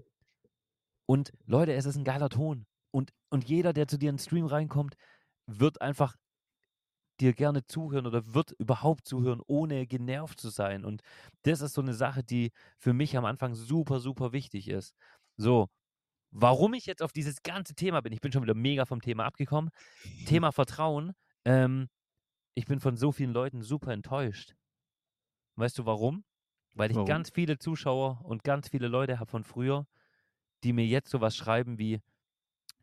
und 1.06 1.32
Leute, 1.46 1.72
es 1.74 1.86
ist 1.86 1.96
ein 1.96 2.04
geiler 2.04 2.28
Ton. 2.28 2.66
Und, 2.90 3.12
und 3.30 3.44
jeder, 3.48 3.72
der 3.72 3.88
zu 3.88 3.98
dir 3.98 4.10
in 4.10 4.16
den 4.16 4.22
Stream 4.22 4.46
reinkommt, 4.46 4.94
wird 5.48 5.80
einfach 5.82 6.16
dir 7.20 7.32
gerne 7.32 7.64
zuhören 7.66 8.06
oder 8.06 8.34
wird 8.34 8.52
überhaupt 8.52 9.06
zuhören, 9.06 9.40
ohne 9.46 9.86
genervt 9.86 10.40
zu 10.40 10.50
sein. 10.50 10.84
Und 10.84 11.02
das 11.42 11.60
ist 11.60 11.74
so 11.74 11.80
eine 11.82 11.94
Sache, 11.94 12.22
die 12.22 12.52
für 12.78 12.92
mich 12.92 13.16
am 13.16 13.24
Anfang 13.24 13.54
super, 13.54 14.00
super 14.00 14.32
wichtig 14.32 14.68
ist. 14.68 14.94
So, 15.36 15.68
warum 16.30 16.74
ich 16.74 16.86
jetzt 16.86 17.02
auf 17.02 17.12
dieses 17.12 17.42
ganze 17.42 17.74
Thema 17.74 18.00
bin, 18.02 18.12
ich 18.12 18.20
bin 18.20 18.32
schon 18.32 18.42
wieder 18.42 18.54
mega 18.54 18.86
vom 18.86 19.00
Thema 19.00 19.24
abgekommen. 19.26 19.70
Thema 20.26 20.52
Vertrauen. 20.52 21.12
Ähm, 21.44 21.88
ich 22.54 22.66
bin 22.66 22.80
von 22.80 22.96
so 22.96 23.12
vielen 23.12 23.32
Leuten 23.32 23.62
super 23.62 23.92
enttäuscht. 23.92 24.54
Weißt 25.56 25.78
du 25.78 25.86
warum? 25.86 26.24
Weil 26.74 26.90
ich 26.92 26.96
Warum? 26.96 27.06
ganz 27.06 27.30
viele 27.30 27.58
Zuschauer 27.58 28.24
und 28.24 28.44
ganz 28.44 28.68
viele 28.68 28.88
Leute 28.88 29.18
habe 29.18 29.30
von 29.30 29.44
früher, 29.44 29.86
die 30.64 30.72
mir 30.72 30.86
jetzt 30.86 31.10
sowas 31.10 31.36
schreiben 31.36 31.78
wie, 31.78 32.00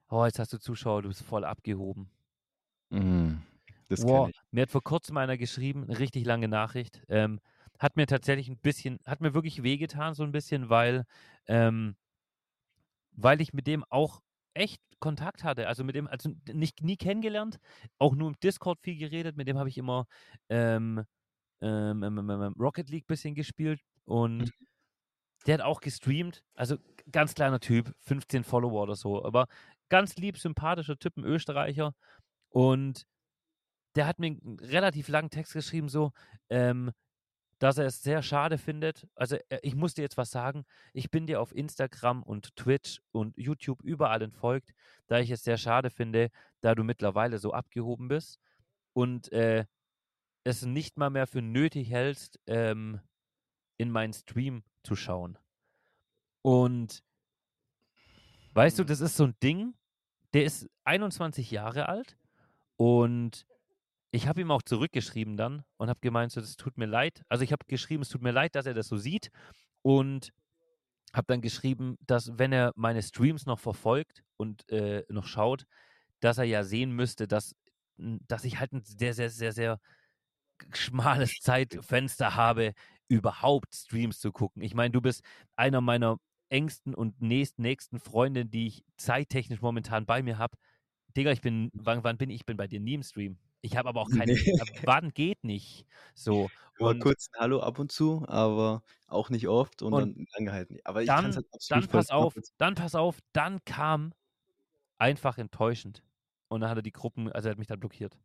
oh, 0.10 0.26
jetzt 0.26 0.40
hast 0.40 0.54
du 0.54 0.60
Zuschauer, 0.60 1.04
du 1.04 1.10
bist 1.10 1.24
voll 1.24 1.46
abgehoben. 1.46 2.10
Mhm. 2.96 3.42
Das 3.90 4.04
Wow, 4.04 4.30
mir 4.52 4.64
hat 4.64 4.72
vor 4.72 4.84
kurzem 4.84 5.18
einer 5.18 5.38
geschrieben, 5.38 5.84
eine 5.84 6.00
richtig 6.00 6.26
lange 6.26 6.48
Nachricht. 6.48 7.02
Ähm, 7.08 7.40
hat 7.80 7.96
mir 7.98 8.08
tatsächlich 8.08 8.50
ein 8.50 8.60
bisschen, 8.60 9.00
hat 9.06 9.22
mir 9.22 9.34
wirklich 9.34 9.64
wehgetan, 9.64 10.14
so 10.16 10.24
ein 10.24 10.32
bisschen, 10.32 10.70
weil, 10.70 11.06
ähm, 11.48 11.96
weil 13.12 13.42
ich 13.42 13.54
mit 13.54 13.68
dem 13.68 13.84
auch 13.90 14.22
echt 14.54 14.82
Kontakt 15.00 15.44
hatte. 15.44 15.68
Also 15.68 15.84
mit 15.84 15.96
dem, 15.96 16.08
also 16.08 16.32
nicht 16.52 16.82
nie 16.82 16.98
kennengelernt, 16.98 17.58
auch 18.00 18.16
nur 18.16 18.30
im 18.30 18.36
Discord 18.42 18.80
viel 18.82 18.98
geredet. 18.98 19.36
Mit 19.38 19.48
dem 19.48 19.58
habe 19.58 19.70
ich 19.70 19.78
immer 19.78 20.06
ähm, 20.50 21.04
ähm, 21.62 22.04
ähm, 22.04 22.30
ähm, 22.30 22.56
Rocket 22.60 22.90
League 22.90 23.08
bisschen 23.08 23.36
gespielt 23.36 23.82
und 24.06 24.50
Mhm. 24.50 24.66
der 25.48 25.56
hat 25.56 25.62
auch 25.62 25.82
gestreamt. 25.82 26.44
Also 26.56 26.78
ganz 27.12 27.36
kleiner 27.36 27.60
Typ, 27.60 27.94
15 28.00 28.44
Follower 28.44 28.84
oder 28.84 28.96
so, 28.96 29.24
aber 29.26 29.48
ganz 29.90 30.16
lieb, 30.18 30.38
sympathischer 30.38 30.98
Typ, 30.98 31.18
ein 31.18 31.26
Österreicher. 31.26 31.94
Und 32.56 33.06
der 33.98 34.08
hat 34.08 34.18
mir 34.18 34.28
einen 34.28 34.58
relativ 34.62 35.10
langen 35.10 35.30
Text 35.30 35.52
geschrieben, 35.52 35.90
so, 35.90 36.14
ähm, 36.50 36.94
dass 37.60 37.78
er 37.78 37.86
es 37.86 38.02
sehr 38.02 38.24
schade 38.24 38.58
findet. 38.58 39.06
Also 39.14 39.36
äh, 39.50 39.60
ich 39.62 39.76
muss 39.76 39.94
dir 39.94 40.04
jetzt 40.04 40.16
was 40.16 40.32
sagen. 40.32 40.64
Ich 40.94 41.12
bin 41.12 41.28
dir 41.28 41.42
auf 41.42 41.54
Instagram 41.54 42.24
und 42.24 42.56
Twitch 42.56 43.02
und 43.12 43.38
YouTube 43.38 43.84
überall 43.84 44.22
entfolgt, 44.22 44.72
da 45.08 45.20
ich 45.20 45.32
es 45.32 45.44
sehr 45.44 45.58
schade 45.58 45.90
finde, 45.90 46.30
da 46.62 46.76
du 46.76 46.86
mittlerweile 46.86 47.40
so 47.40 47.52
abgehoben 47.52 48.08
bist. 48.08 48.40
Und 48.94 49.34
äh, 49.34 49.66
es 50.46 50.66
nicht 50.66 50.96
mal 50.96 51.10
mehr 51.10 51.28
für 51.28 51.42
nötig 51.42 51.92
hältst, 51.92 52.40
ähm, 52.48 53.02
in 53.76 53.92
meinen 53.92 54.14
Stream 54.14 54.64
zu 54.82 54.96
schauen. 54.96 55.38
Und 56.42 57.04
weißt 58.54 58.80
du, 58.80 58.84
Mhm. 58.84 58.88
das 58.88 59.02
ist 59.02 59.18
so 59.18 59.26
ein 59.26 59.36
Ding, 59.44 59.74
der 60.34 60.46
ist 60.46 60.70
21 60.86 61.52
Jahre 61.52 61.90
alt 61.90 62.18
und 62.78 63.46
ich 64.12 64.28
habe 64.28 64.42
ihm 64.42 64.52
auch 64.52 64.62
zurückgeschrieben 64.62 65.38
dann 65.38 65.64
und 65.78 65.90
habe 65.90 66.00
gemeint, 66.02 66.32
so, 66.32 66.42
das 66.42 66.56
tut 66.56 66.78
mir 66.78 66.86
leid. 66.86 67.24
Also 67.30 67.44
ich 67.44 67.52
habe 67.52 67.66
geschrieben, 67.68 68.04
es 68.04 68.10
tut 68.10 68.22
mir 68.22 68.32
leid, 68.32 68.56
dass 68.56 68.66
er 68.66 68.74
das 68.74 68.88
so 68.88 68.98
sieht 68.98 69.30
und 69.82 70.32
habe 71.14 71.28
dann 71.28 71.42
geschrieben, 71.42 71.98
dass 72.02 72.38
wenn 72.38 72.52
er 72.52 72.72
meine 72.76 73.02
Streams 73.04 73.46
noch 73.46 73.60
verfolgt 73.60 74.24
und 74.38 74.70
äh, 74.70 75.04
noch 75.10 75.28
schaut, 75.28 75.66
dass 76.20 76.38
er 76.38 76.46
ja 76.46 76.64
sehen 76.64 76.92
müsste, 76.92 77.28
dass, 77.28 77.56
dass 77.98 78.46
ich 78.46 78.60
halt 78.60 78.74
ein 78.74 78.84
sehr, 78.84 79.14
sehr, 79.14 79.30
sehr, 79.30 79.54
sehr 79.54 79.80
schmales 80.74 81.40
Zeitfenster 81.42 82.36
habe, 82.36 82.74
überhaupt 83.08 83.76
Streams 83.76 84.20
zu 84.20 84.32
gucken. 84.32 84.62
Ich 84.62 84.74
meine, 84.74 84.92
du 84.92 85.02
bist 85.02 85.24
einer 85.56 85.82
meiner 85.82 86.18
engsten 86.50 86.94
und 86.94 87.22
nächsten, 87.22 87.62
nächsten 87.62 88.00
Freunde, 88.00 88.46
die 88.46 88.68
ich 88.68 88.84
zeittechnisch 88.98 89.62
momentan 89.62 90.06
bei 90.06 90.24
mir 90.24 90.38
habe. 90.38 90.58
Digga, 91.18 91.32
ich 91.32 91.42
bin, 91.42 91.72
wann, 91.74 92.04
wann 92.04 92.18
bin 92.18 92.30
ich? 92.30 92.38
Ich 92.42 92.46
bin 92.46 92.58
bei 92.58 92.68
dir 92.68 92.80
nie 92.80 92.94
im 92.96 93.04
Stream. 93.04 93.40
Ich 93.62 93.78
habe 93.78 93.90
aber 93.90 94.02
auch 94.02 94.10
keine, 94.12 94.36
Nee. 94.36 94.86
wann 94.86 95.12
geht 95.14 95.44
nicht. 95.44 95.86
So. 96.14 96.52
Und 96.78 97.00
kurz 97.00 97.30
ein 97.34 97.40
Hallo 97.40 97.62
ab 97.62 97.80
und 97.80 97.92
zu, 97.92 98.26
aber 98.28 98.84
auch 99.08 99.30
nicht 99.30 99.48
oft 99.48 99.82
und, 99.82 99.96
Und 99.96 99.98
dann 99.98 100.26
angehalten. 100.34 100.80
Aber 100.84 101.04
ich 101.04 101.16
kann 101.16 101.30
es 101.32 101.36
dann, 101.36 101.38
halt 101.38 101.48
absolut 101.54 101.86
dann 101.86 101.88
pass 101.88 102.10
auf, 102.10 102.36
dann 102.58 102.76
pass 102.76 102.96
auf, 102.96 103.20
dann 103.34 103.64
kam 103.66 104.14
einfach 105.00 105.38
enttäuschend. 105.40 106.04
Und 106.50 106.62
dann 106.62 106.70
hat 106.72 106.78
er 106.80 106.84
die 106.84 106.94
Gruppen, 106.94 107.32
also 107.32 107.50
er 107.50 107.52
hat 107.54 107.60
mich 107.60 107.68
dann 107.68 107.80
blockiert. 107.82 108.18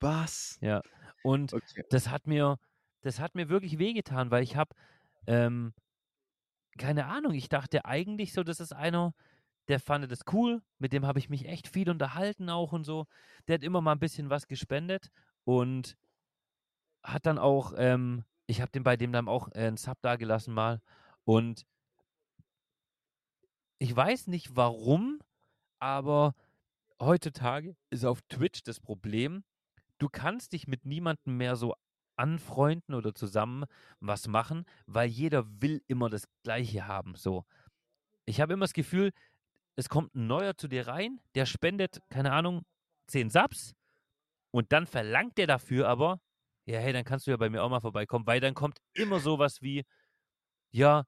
Was? 0.00 0.60
Ja. 0.60 0.82
Und 1.22 1.54
Okay. 1.54 1.84
das 1.88 2.08
hat 2.10 2.26
mir, 2.26 2.58
das 3.02 3.20
hat 3.20 3.34
mir 3.34 3.48
wirklich 3.48 3.78
wehgetan, 3.78 4.30
weil 4.30 4.42
ich 4.42 4.56
habe, 4.56 4.74
ähm, 5.26 5.74
keine 6.78 7.06
Ahnung, 7.06 7.34
ich 7.34 7.48
dachte 7.48 7.84
eigentlich 7.84 8.32
so, 8.32 8.42
das 8.42 8.60
ist 8.60 8.72
einer, 8.72 9.14
der 9.68 9.80
fand 9.80 10.10
das 10.10 10.20
cool, 10.32 10.62
mit 10.78 10.92
dem 10.92 11.06
habe 11.06 11.18
ich 11.18 11.30
mich 11.30 11.46
echt 11.46 11.68
viel 11.68 11.90
unterhalten 11.90 12.50
auch 12.50 12.72
und 12.72 12.84
so. 12.84 13.06
Der 13.48 13.54
hat 13.54 13.62
immer 13.62 13.80
mal 13.80 13.92
ein 13.92 13.98
bisschen 14.00 14.30
was 14.30 14.46
gespendet 14.46 15.10
und 15.44 15.96
hat 17.02 17.26
dann 17.26 17.38
auch, 17.38 17.74
ähm, 17.76 18.24
ich 18.46 18.60
habe 18.60 18.72
dem 18.72 18.82
bei 18.82 18.96
dem 18.96 19.12
dann 19.12 19.28
auch 19.28 19.48
äh, 19.52 19.66
einen 19.66 19.76
Sub 19.76 20.00
dagelassen 20.02 20.54
mal 20.54 20.80
und 21.24 21.66
ich 23.78 23.94
weiß 23.94 24.28
nicht 24.28 24.56
warum, 24.56 25.20
aber 25.78 26.34
heutzutage 27.00 27.76
ist 27.90 28.04
auf 28.04 28.22
Twitch 28.22 28.62
das 28.62 28.80
Problem, 28.80 29.44
du 29.98 30.08
kannst 30.08 30.52
dich 30.52 30.66
mit 30.66 30.86
niemandem 30.86 31.36
mehr 31.36 31.56
so 31.56 31.74
anfreunden 32.16 32.94
oder 32.94 33.14
zusammen 33.14 33.64
was 34.00 34.28
machen, 34.28 34.64
weil 34.86 35.08
jeder 35.08 35.44
will 35.60 35.82
immer 35.86 36.08
das 36.10 36.28
Gleiche 36.42 36.86
haben. 36.86 37.14
So. 37.16 37.44
Ich 38.24 38.40
habe 38.40 38.52
immer 38.52 38.64
das 38.64 38.72
Gefühl, 38.72 39.12
es 39.76 39.88
kommt 39.88 40.14
ein 40.14 40.26
neuer 40.26 40.56
zu 40.56 40.68
dir 40.68 40.86
rein, 40.88 41.20
der 41.34 41.46
spendet, 41.46 42.00
keine 42.10 42.32
Ahnung, 42.32 42.62
10 43.08 43.30
Subs 43.30 43.72
und 44.52 44.72
dann 44.72 44.86
verlangt 44.86 45.38
der 45.38 45.46
dafür 45.48 45.88
aber, 45.88 46.20
ja, 46.66 46.80
hey, 46.80 46.92
dann 46.92 47.04
kannst 47.04 47.26
du 47.26 47.32
ja 47.32 47.36
bei 47.38 47.50
mir 47.50 47.62
auch 47.64 47.70
mal 47.70 47.80
vorbeikommen, 47.80 48.26
weil 48.26 48.40
dann 48.40 48.54
kommt 48.54 48.78
immer 48.94 49.20
sowas 49.20 49.62
wie, 49.62 49.84
ja, 50.72 51.04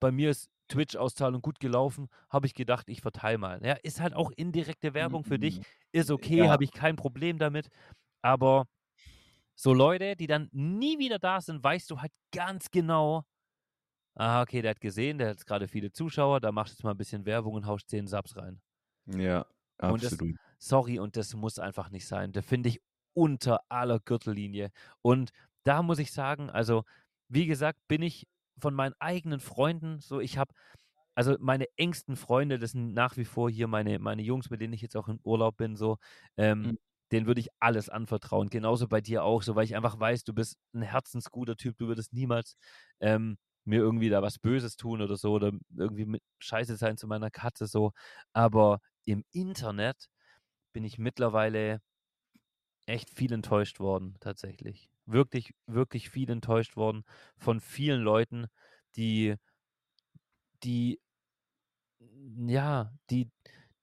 bei 0.00 0.12
mir 0.12 0.30
ist 0.30 0.48
Twitch-Auszahlung 0.68 1.42
gut 1.42 1.60
gelaufen, 1.60 2.08
habe 2.30 2.46
ich 2.46 2.54
gedacht, 2.54 2.88
ich 2.90 3.00
verteile 3.02 3.38
mal. 3.38 3.60
Ja, 3.64 3.74
ist 3.74 4.00
halt 4.00 4.14
auch 4.14 4.30
indirekte 4.36 4.94
Werbung 4.94 5.24
für 5.24 5.38
dich, 5.38 5.58
Mhm. 5.58 5.64
ist 5.92 6.10
okay, 6.10 6.48
Ja. 6.48 6.50
habe 6.50 6.64
ich 6.64 6.72
kein 6.72 6.96
Problem 6.96 7.38
damit, 7.38 7.68
aber 8.22 8.66
so 9.56 9.74
Leute, 9.74 10.16
die 10.16 10.26
dann 10.26 10.48
nie 10.52 10.98
wieder 10.98 11.18
da 11.18 11.40
sind, 11.40 11.62
weißt 11.64 11.90
du 11.90 12.00
halt 12.00 12.12
ganz 12.34 12.70
genau, 12.70 13.24
ah, 14.18 14.42
okay, 14.42 14.62
der 14.62 14.72
hat 14.72 14.80
gesehen, 14.82 15.18
der 15.18 15.30
hat 15.30 15.46
gerade 15.46 15.68
viele 15.68 15.92
Zuschauer, 15.92 16.40
da 16.40 16.52
machst 16.52 16.72
du 16.74 16.76
jetzt 16.76 16.84
mal 16.84 16.92
ein 16.92 16.98
bisschen 16.98 17.26
Werbung 17.26 17.54
und 17.54 17.66
haust 17.66 17.88
10 17.90 18.06
Subs 18.08 18.36
rein. 18.36 18.60
Ja, 19.06 19.44
Und 19.86 20.04
das- 20.04 20.18
absolut. 20.18 20.36
Sorry, 20.60 20.98
und 20.98 21.16
das 21.16 21.34
muss 21.34 21.58
einfach 21.60 21.88
nicht 21.90 22.06
sein. 22.08 22.32
Da 22.32 22.42
finde 22.42 22.68
ich 22.68 22.80
unter 23.14 23.60
aller 23.68 24.00
Gürtellinie. 24.00 24.70
Und 25.02 25.30
da 25.64 25.82
muss 25.82 25.98
ich 26.00 26.10
sagen, 26.12 26.50
also, 26.50 26.82
wie 27.28 27.46
gesagt, 27.46 27.78
bin 27.88 28.02
ich 28.02 28.26
von 28.60 28.74
meinen 28.74 28.94
eigenen 28.98 29.38
Freunden 29.40 30.00
so, 30.00 30.18
ich 30.20 30.36
habe, 30.36 30.52
also 31.14 31.36
meine 31.40 31.66
engsten 31.76 32.16
Freunde, 32.16 32.58
das 32.58 32.72
sind 32.72 32.92
nach 32.94 33.16
wie 33.16 33.24
vor 33.24 33.50
hier 33.50 33.68
meine, 33.68 33.98
meine 34.00 34.22
Jungs, 34.22 34.50
mit 34.50 34.60
denen 34.60 34.72
ich 34.74 34.82
jetzt 34.82 34.96
auch 34.96 35.08
im 35.08 35.20
Urlaub 35.24 35.56
bin, 35.58 35.76
so, 35.76 35.98
ähm, 36.36 36.72
Mhm. 36.72 36.78
denen 37.12 37.26
würde 37.26 37.40
ich 37.40 37.48
alles 37.60 37.88
anvertrauen. 37.88 38.50
Genauso 38.50 38.88
bei 38.88 39.00
dir 39.00 39.24
auch, 39.24 39.42
so, 39.42 39.54
weil 39.56 39.64
ich 39.64 39.76
einfach 39.76 39.98
weiß, 40.00 40.24
du 40.24 40.34
bist 40.34 40.58
ein 40.74 40.82
herzensguter 40.82 41.56
Typ, 41.56 41.78
du 41.78 41.88
würdest 41.88 42.12
niemals 42.12 42.56
ähm, 43.00 43.38
mir 43.68 43.78
irgendwie 43.80 44.10
da 44.10 44.22
was 44.22 44.38
Böses 44.38 44.76
tun 44.76 45.02
oder 45.02 45.16
so 45.16 45.32
oder 45.32 45.52
irgendwie 45.76 46.06
mit 46.06 46.22
Scheiße 46.40 46.76
sein 46.76 46.96
zu 46.98 47.06
meiner 47.08 47.30
Katze, 47.30 47.66
so. 47.66 47.92
Aber 48.32 48.80
im 49.04 49.24
Internet 49.32 50.08
bin 50.72 50.84
ich 50.84 50.98
mittlerweile 50.98 51.80
echt 52.86 53.10
viel 53.10 53.32
enttäuscht 53.32 53.78
worden, 53.80 54.16
tatsächlich. 54.20 54.90
Wirklich, 55.06 55.54
wirklich 55.66 56.10
viel 56.10 56.30
enttäuscht 56.30 56.76
worden 56.76 57.04
von 57.36 57.60
vielen 57.60 58.00
Leuten, 58.02 58.46
die, 58.96 59.36
die, 60.62 60.98
ja, 62.46 62.92
die, 63.10 63.30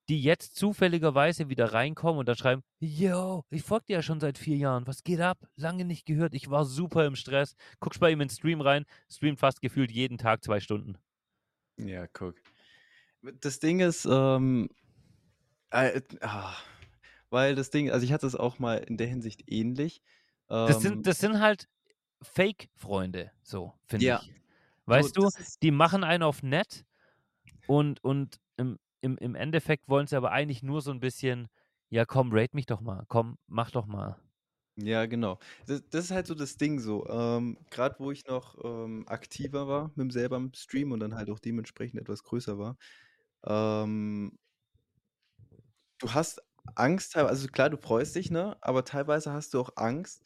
die 0.09 0.21
jetzt 0.21 0.55
zufälligerweise 0.55 1.49
wieder 1.49 1.73
reinkommen 1.73 2.19
und 2.19 2.27
dann 2.27 2.35
schreiben, 2.37 2.61
yo, 2.79 3.43
ich 3.49 3.63
folge 3.63 3.85
dir 3.87 3.93
ja 3.97 4.01
schon 4.03 4.19
seit 4.19 4.37
vier 4.37 4.57
Jahren, 4.57 4.87
was 4.87 5.03
geht 5.03 5.21
ab? 5.21 5.39
Lange 5.55 5.85
nicht 5.85 6.05
gehört, 6.05 6.33
ich 6.35 6.49
war 6.49 6.65
super 6.65 7.05
im 7.05 7.15
Stress. 7.15 7.55
Guckst 7.79 7.99
bei 7.99 8.11
ihm 8.11 8.21
in 8.21 8.27
den 8.27 8.35
Stream 8.35 8.61
rein, 8.61 8.85
streamt 9.11 9.39
fast 9.39 9.61
gefühlt 9.61 9.91
jeden 9.91 10.17
Tag 10.17 10.43
zwei 10.43 10.59
Stunden. 10.59 10.97
Ja, 11.77 12.07
guck. 12.07 12.35
Das 13.41 13.59
Ding 13.59 13.79
ist, 13.81 14.05
ähm, 14.05 14.69
äh, 15.71 16.01
ah, 16.21 16.55
weil 17.29 17.55
das 17.55 17.69
Ding, 17.71 17.91
also 17.91 18.05
ich 18.05 18.13
hatte 18.13 18.27
es 18.27 18.35
auch 18.35 18.59
mal 18.59 18.77
in 18.77 18.97
der 18.97 19.07
Hinsicht 19.07 19.43
ähnlich. 19.51 20.03
Das 20.65 20.79
Ähm, 20.79 20.81
sind, 20.81 21.05
das 21.07 21.19
sind 21.19 21.39
halt 21.39 21.67
Fake-Freunde, 22.23 23.31
so, 23.43 23.73
finde 23.85 24.09
Ja. 24.09 24.13
ich. 24.13 24.33
Weißt 24.85 25.17
so, 25.17 25.17
du, 25.17 25.31
das 25.33 25.59
die 25.63 25.71
machen 25.71 26.03
einen 26.03 26.23
auf 26.23 26.43
nett 26.43 26.85
und, 27.67 28.03
und 28.03 28.39
im, 28.57 28.79
im, 29.05 29.17
im 29.19 29.35
Endeffekt 29.35 29.87
wollen 29.89 30.07
sie 30.07 30.15
aber 30.17 30.31
eigentlich 30.31 30.63
nur 30.63 30.81
so 30.81 30.91
ein 30.91 30.99
bisschen, 30.99 31.47
ja 31.89 32.05
komm, 32.05 32.31
rate 32.33 32.55
mich 32.55 32.65
doch 32.65 32.81
mal, 32.81 33.05
komm, 33.07 33.37
mach 33.47 33.71
doch 33.71 33.85
mal. 33.85 34.19
ja, 34.77 35.05
genau. 35.05 35.39
Das, 35.67 35.83
das 35.89 36.05
ist 36.05 36.11
halt 36.11 36.27
so 36.27 36.35
das 36.35 36.57
Ding 36.57 36.79
so. 36.79 37.07
Ähm, 37.07 37.57
Gerade 37.69 37.95
wo 37.99 38.11
ich 38.11 38.25
noch 38.27 38.57
ähm, 38.63 39.05
aktiver 39.07 39.67
war 39.67 39.89
mit 39.89 39.99
dem 39.99 40.11
selber 40.11 40.35
im 40.37 40.53
Stream 40.53 40.91
und 40.91 40.99
dann 40.99 41.15
halt 41.15 41.29
auch 41.29 41.39
dementsprechend 41.39 41.99
etwas 42.01 42.23
größer 42.23 42.57
war. 42.59 42.77
Ähm, 43.45 44.37
du 45.99 46.13
hast 46.13 46.41
Angst, 46.75 47.15
also 47.15 47.47
klar, 47.47 47.69
du 47.69 47.77
freust 47.77 48.15
dich, 48.15 48.31
ne? 48.31 48.57
Aber 48.61 48.83
teilweise 48.85 49.31
hast 49.33 49.53
du 49.53 49.59
auch 49.59 49.71
Angst, 49.75 50.23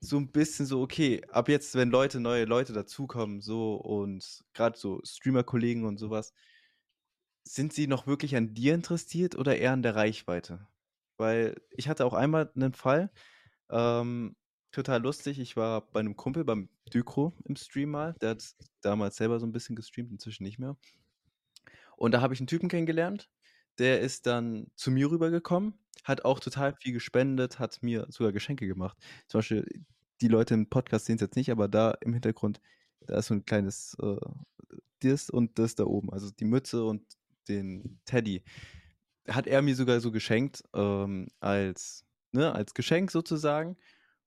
so 0.00 0.18
ein 0.18 0.32
bisschen 0.32 0.66
so, 0.66 0.82
okay, 0.82 1.22
ab 1.30 1.48
jetzt, 1.48 1.74
wenn 1.76 1.90
Leute, 1.90 2.20
neue 2.20 2.44
Leute 2.46 2.72
dazukommen, 2.72 3.40
so 3.40 3.76
und 3.76 4.44
gerade 4.54 4.78
so 4.78 5.00
Streamer-Kollegen 5.04 5.84
und 5.86 5.98
sowas, 5.98 6.32
sind 7.54 7.72
sie 7.72 7.86
noch 7.86 8.06
wirklich 8.06 8.36
an 8.36 8.54
dir 8.54 8.74
interessiert 8.74 9.36
oder 9.36 9.56
eher 9.56 9.72
an 9.72 9.82
der 9.82 9.96
Reichweite? 9.96 10.66
Weil 11.16 11.60
ich 11.70 11.88
hatte 11.88 12.04
auch 12.04 12.14
einmal 12.14 12.50
einen 12.54 12.74
Fall, 12.74 13.10
ähm, 13.70 14.36
total 14.70 15.02
lustig. 15.02 15.38
Ich 15.38 15.56
war 15.56 15.90
bei 15.90 16.00
einem 16.00 16.16
Kumpel, 16.16 16.44
beim 16.44 16.68
Dykro 16.92 17.32
im 17.44 17.56
Stream 17.56 17.90
mal. 17.90 18.14
Der 18.20 18.30
hat 18.30 18.54
damals 18.82 19.16
selber 19.16 19.40
so 19.40 19.46
ein 19.46 19.52
bisschen 19.52 19.76
gestreamt, 19.76 20.12
inzwischen 20.12 20.44
nicht 20.44 20.58
mehr. 20.58 20.76
Und 21.96 22.12
da 22.12 22.20
habe 22.20 22.34
ich 22.34 22.40
einen 22.40 22.46
Typen 22.46 22.68
kennengelernt. 22.68 23.28
Der 23.78 24.00
ist 24.00 24.26
dann 24.26 24.68
zu 24.74 24.90
mir 24.90 25.10
rübergekommen, 25.10 25.74
hat 26.04 26.24
auch 26.24 26.40
total 26.40 26.74
viel 26.74 26.92
gespendet, 26.92 27.58
hat 27.58 27.82
mir 27.82 28.06
sogar 28.10 28.32
Geschenke 28.32 28.66
gemacht. 28.66 28.98
Zum 29.28 29.38
Beispiel, 29.38 29.66
die 30.20 30.28
Leute 30.28 30.54
im 30.54 30.68
Podcast 30.68 31.06
sehen 31.06 31.16
es 31.16 31.20
jetzt 31.22 31.36
nicht, 31.36 31.50
aber 31.50 31.68
da 31.68 31.92
im 32.00 32.12
Hintergrund, 32.12 32.60
da 33.00 33.18
ist 33.18 33.26
so 33.28 33.34
ein 33.34 33.44
kleines 33.44 33.96
äh, 34.00 34.16
das 35.00 35.30
und 35.30 35.58
das 35.58 35.74
da 35.74 35.84
oben. 35.84 36.12
Also 36.12 36.30
die 36.30 36.44
Mütze 36.44 36.84
und 36.84 37.04
den 37.48 38.00
Teddy. 38.04 38.42
Hat 39.28 39.46
er 39.46 39.62
mir 39.62 39.76
sogar 39.76 40.00
so 40.00 40.10
geschenkt, 40.12 40.62
ähm, 40.74 41.28
als, 41.40 42.04
ne, 42.32 42.52
als 42.54 42.74
Geschenk 42.74 43.10
sozusagen. 43.10 43.76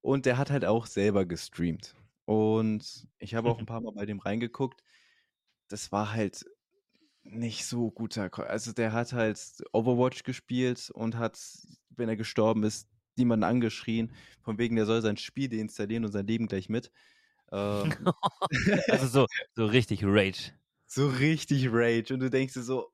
Und 0.01 0.25
der 0.25 0.37
hat 0.37 0.51
halt 0.51 0.65
auch 0.65 0.85
selber 0.87 1.25
gestreamt. 1.25 1.95
Und 2.25 3.07
ich 3.19 3.35
habe 3.35 3.49
auch 3.49 3.59
ein 3.59 3.65
paar 3.65 3.81
Mal 3.81 3.93
bei 3.93 4.05
dem 4.05 4.19
reingeguckt. 4.19 4.83
Das 5.69 5.91
war 5.91 6.13
halt 6.13 6.45
nicht 7.23 7.65
so 7.65 7.91
guter. 7.91 8.29
Ko- 8.29 8.43
Also 8.43 8.73
der 8.73 8.93
hat 8.93 9.13
halt 9.13 9.39
Overwatch 9.73 10.23
gespielt 10.23 10.89
und 10.91 11.17
hat, 11.17 11.39
wenn 11.89 12.09
er 12.09 12.15
gestorben 12.17 12.63
ist, 12.63 12.87
niemanden 13.17 13.43
angeschrien, 13.43 14.13
von 14.41 14.57
wegen, 14.57 14.75
der 14.75 14.85
soll 14.85 15.01
sein 15.01 15.17
Spiel 15.17 15.49
deinstallieren 15.49 16.05
und 16.05 16.11
sein 16.11 16.27
Leben 16.27 16.47
gleich 16.47 16.69
mit. 16.69 16.91
Ähm, 17.51 17.93
Also 18.89 19.07
so, 19.07 19.27
so 19.55 19.65
richtig 19.65 20.03
Rage. 20.03 20.53
so 20.87 21.07
richtig 21.07 21.67
Rage. 21.71 22.13
Und 22.13 22.19
du 22.19 22.29
denkst 22.29 22.53
dir 22.53 22.63
so, 22.63 22.91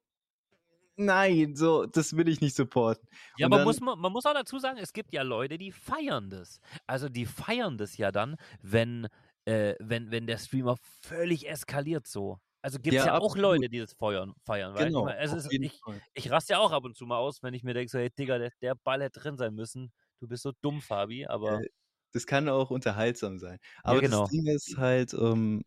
nein, 0.98 1.56
so, 1.56 1.86
das 1.86 2.16
will 2.16 2.28
ich 2.28 2.42
nicht 2.42 2.56
supporten. 2.56 3.08
Ja, 3.36 3.48
aber 3.48 3.58
dann, 3.58 3.66
muss 3.66 3.80
man, 3.80 4.00
muss 4.00 4.26
auch 4.26 4.34
dazu 4.34 4.60
sagen, 4.60 4.78
es 4.80 4.94
gibt 4.94 5.14
ja 5.14 5.22
Leute, 5.24 5.58
die 5.58 5.72
feiern 5.72 6.30
das. 6.30 6.60
Also 6.88 7.10
die 7.10 7.26
feiern 7.26 7.78
das 7.78 7.98
ja 7.98 8.12
dann, 8.12 8.38
wenn, 8.62 9.08
äh, 9.46 9.76
wenn, 9.80 10.12
wenn 10.12 10.28
der 10.28 10.38
Streamer 10.38 10.78
völlig 11.02 11.48
eskaliert 11.50 12.08
so. 12.08 12.40
Also 12.62 12.80
gibt 12.80 13.00
es 13.00 13.06
ja, 13.06 13.06
ja 13.06 13.18
auch 13.20 13.38
Leute, 13.38 13.70
die 13.70 13.80
das 13.80 13.94
feuern, 13.94 14.34
feiern. 14.44 14.74
Weil 14.76 14.90
ich, 14.90 14.94
genau, 14.94 15.08
es 15.08 15.32
auf 15.32 15.46
ist, 15.46 15.52
ich, 15.60 15.86
ich 16.14 16.32
raste 16.32 16.54
ja 16.54 16.60
auch 16.60 16.72
ab 16.72 16.84
und 16.84 16.96
zu 16.96 17.06
mal 17.06 17.18
aus, 17.18 17.44
wenn 17.44 17.54
ich 17.54 17.64
mir 17.64 17.74
denke, 17.74 17.90
so, 17.92 18.00
hey 18.00 18.10
Digga, 18.10 18.40
der, 18.40 18.52
der 18.62 18.76
Ball 18.76 19.02
hätte 19.04 19.20
drin 19.20 19.38
sein 19.38 19.54
müssen. 19.54 19.92
Du 20.20 20.28
bist 20.28 20.44
so 20.44 20.52
dumm, 20.62 20.82
Fabi, 20.82 21.26
aber 21.28 21.64
Äh, 21.64 21.68
das 22.14 22.26
kann 22.26 22.50
auch 22.50 22.72
unterhaltsam 22.72 23.38
sein. 23.40 23.60
ja, 23.86 23.92
Aber 23.92 24.02
das 24.02 24.10
genau. 24.10 24.28
Ding 24.32 24.48
ist 24.48 24.78
halt, 24.78 25.14
ähm, 25.14 25.64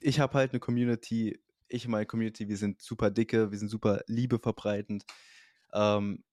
ich 0.00 0.20
habe 0.20 0.34
halt 0.34 0.52
eine 0.52 0.60
Community, 0.60 1.40
ich 1.68 1.86
und 1.86 1.92
meine 1.92 2.06
Community, 2.06 2.48
wir 2.48 2.56
sind 2.56 2.80
super 2.80 3.10
dicke, 3.10 3.50
wir 3.50 3.58
sind 3.58 3.68
super 3.68 4.02
Liebe 4.06 4.38
verbreitend. 4.38 5.04
Ähm, 5.72 6.24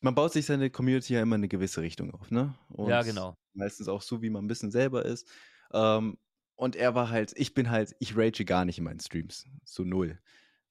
man 0.00 0.14
baut 0.14 0.32
sich 0.32 0.46
seine 0.46 0.70
Community 0.70 1.14
ja 1.14 1.22
immer 1.22 1.36
in 1.36 1.40
eine 1.40 1.48
gewisse 1.48 1.80
Richtung 1.80 2.12
auf, 2.12 2.30
ne? 2.30 2.54
Ja, 2.84 3.02
Und 3.02 3.06
genau. 3.06 3.36
meistens 3.54 3.88
auch 3.88 4.02
so, 4.02 4.22
wie 4.22 4.30
man 4.30 4.44
ein 4.44 4.48
bisschen 4.48 4.70
selber 4.70 5.04
ist. 5.04 5.30
Ähm, 5.72 6.18
und 6.56 6.76
er 6.76 6.94
war 6.94 7.10
halt, 7.10 7.32
ich 7.36 7.54
bin 7.54 7.70
halt, 7.70 7.94
ich 7.98 8.16
rage 8.16 8.44
gar 8.44 8.64
nicht 8.64 8.78
in 8.78 8.84
meinen 8.84 9.00
Streams. 9.00 9.46
So 9.64 9.84
null. 9.84 10.20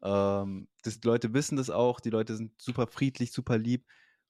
Ähm, 0.04 0.68
das, 0.84 1.00
die 1.00 1.08
Leute 1.08 1.34
wissen 1.34 1.58
das 1.58 1.70
auch, 1.70 2.00
die 2.00 2.10
Leute 2.10 2.36
sind 2.36 2.60
super 2.62 2.88
friedlich, 2.88 3.32
super 3.32 3.58
lieb. 3.58 3.86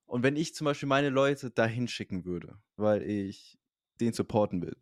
Und 0.06 0.24
wenn 0.24 0.36
ich 0.36 0.54
zum 0.56 0.65
Beispiel 0.65 0.89
meine 0.89 1.10
Leute 1.10 1.52
dahin 1.52 1.88
schicken 1.88 2.26
würde, 2.26 2.58
weil 2.76 3.02
ich 3.04 3.58
den 4.00 4.13
supporten 4.13 4.62
will, 4.62 4.76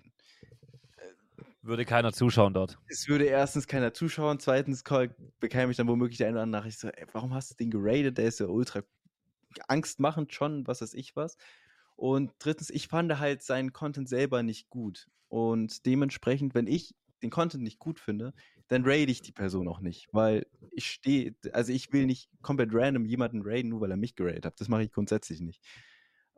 Würde 1.61 1.85
keiner 1.85 2.13
zuschauen 2.13 2.53
dort. 2.53 2.77
es 2.87 3.07
würde 3.07 3.25
erstens 3.25 3.67
keiner 3.67 3.93
zuschauen, 3.93 4.39
zweitens 4.39 4.83
bekäme 5.39 5.71
ich 5.71 5.77
dann 5.77 5.87
womöglich 5.87 6.17
die 6.17 6.25
eine 6.25 6.35
oder 6.35 6.43
andere 6.43 6.61
Nachricht 6.61 6.79
so, 6.79 6.87
ey, 6.87 7.05
warum 7.11 7.33
hast 7.33 7.51
du 7.51 7.55
den 7.55 7.69
geradet? 7.69 8.17
Der 8.17 8.25
ist 8.25 8.39
ja 8.39 8.47
ultra 8.47 8.81
angstmachend 9.67 10.33
schon, 10.33 10.65
was 10.67 10.81
weiß 10.81 10.93
ich 10.93 11.15
was. 11.15 11.37
Und 11.95 12.31
drittens, 12.39 12.69
ich 12.69 12.87
fand 12.87 13.19
halt 13.19 13.43
seinen 13.43 13.73
Content 13.73 14.07
selber 14.07 14.41
nicht 14.41 14.69
gut. 14.69 15.07
Und 15.27 15.85
dementsprechend, 15.85 16.55
wenn 16.55 16.67
ich 16.67 16.95
den 17.21 17.29
Content 17.29 17.63
nicht 17.63 17.79
gut 17.79 17.99
finde, 17.99 18.33
dann 18.69 18.85
raide 18.85 19.11
ich 19.11 19.21
die 19.21 19.33
Person 19.33 19.67
auch 19.67 19.81
nicht, 19.81 20.07
weil 20.13 20.45
ich 20.71 20.89
stehe, 20.89 21.35
also 21.51 21.73
ich 21.73 21.91
will 21.91 22.05
nicht 22.05 22.29
komplett 22.41 22.69
random 22.71 23.05
jemanden 23.05 23.41
raiden, 23.43 23.69
nur 23.69 23.81
weil 23.81 23.91
er 23.91 23.97
mich 23.97 24.15
geradet 24.15 24.45
hat. 24.45 24.61
Das 24.61 24.69
mache 24.69 24.83
ich 24.83 24.91
grundsätzlich 24.91 25.41
nicht. 25.41 25.61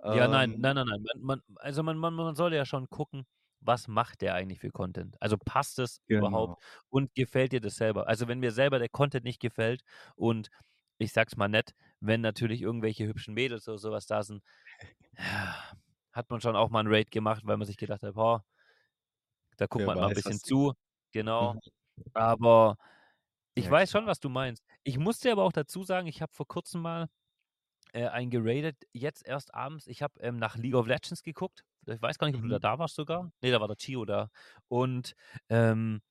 Ja, 0.04 0.28
nein, 0.28 0.54
Ähm, 0.54 0.62
nein, 0.62 0.76
nein, 0.76 0.88
nein. 0.88 1.04
Man, 1.04 1.22
man, 1.22 1.42
also 1.58 1.84
man, 1.84 1.98
man, 1.98 2.16
man 2.16 2.36
sollte 2.36 2.56
ja 2.56 2.66
schon 2.66 2.90
gucken, 2.90 3.28
was 3.62 3.88
macht 3.88 4.22
der 4.22 4.36
eigentlich 4.36 4.60
für 4.60 4.72
Content? 4.72 5.18
Also 5.22 5.38
passt 5.38 5.80
es 5.80 6.02
überhaupt 6.08 6.56
genau. 6.56 6.62
und 6.90 7.14
gefällt 7.16 7.54
dir 7.54 7.62
das 7.62 7.76
selber? 7.78 8.08
Also 8.08 8.28
wenn 8.28 8.40
mir 8.40 8.52
selber 8.52 8.80
der 8.80 8.90
Content 8.90 9.24
nicht 9.26 9.40
gefällt 9.42 9.84
und 10.16 10.50
ich 10.98 11.14
sag's 11.14 11.38
mal 11.38 11.48
nett, 11.50 11.74
wenn 12.00 12.22
natürlich 12.22 12.62
irgendwelche 12.62 13.08
hübschen 13.08 13.34
Mädels 13.34 13.68
oder 13.68 13.78
sowas 13.80 14.08
da 14.08 14.24
sind, 14.24 14.44
hat 16.14 16.30
man 16.30 16.42
schon 16.42 16.56
auch 16.56 16.70
mal 16.70 16.80
einen 16.82 16.94
Raid 16.94 17.12
gemacht, 17.12 17.44
weil 17.46 17.58
man 17.58 17.68
sich 17.68 17.78
gedacht 17.78 18.04
hat, 18.04 18.16
boah, 18.16 18.46
da 19.58 19.68
guckt 19.68 19.86
man 19.86 20.00
mal 20.00 20.08
ein 20.08 20.14
bisschen 20.14 20.42
zu. 20.42 20.74
Genau. 21.12 21.56
Mhm. 21.56 21.60
Aber 22.14 22.78
ich 23.56 23.70
Ja, 23.70 23.72
weiß 23.72 23.92
schon, 23.92 24.08
was 24.08 24.20
du 24.20 24.30
meinst. 24.30 24.66
Ich 24.84 24.98
muss 25.00 25.20
dir 25.20 25.34
aber 25.34 25.44
auch 25.46 25.54
dazu 25.54 25.84
sagen, 25.84 26.08
ich 26.08 26.22
habe 26.22 26.34
vor 26.34 26.48
kurzem 26.48 26.82
mal 26.84 27.10
äh, 27.94 28.08
einen 28.08 28.32
geradet, 28.32 28.78
jetzt 28.94 29.26
erst 29.28 29.54
abends. 29.56 29.88
Ich 29.88 30.04
habe 30.04 30.20
ähm, 30.22 30.38
nach 30.38 30.58
League 30.58 30.76
of 30.76 30.88
Legends 30.88 31.24
geguckt. 31.24 31.66
Ich 31.88 32.02
weiß 32.02 32.18
gar 32.18 32.28
nicht, 32.28 32.36
ob 32.36 32.42
du 32.44 32.48
da 32.48 32.58
Mhm. 32.58 32.62
da 32.62 32.80
warst 32.80 32.96
sogar. 32.96 33.32
Nee, 33.42 33.52
da 33.52 33.60
war 33.60 33.68
der 33.68 33.78
Chio 33.78 34.06
da. 34.06 34.30
Und 34.68 35.14
ähm, 35.50 36.02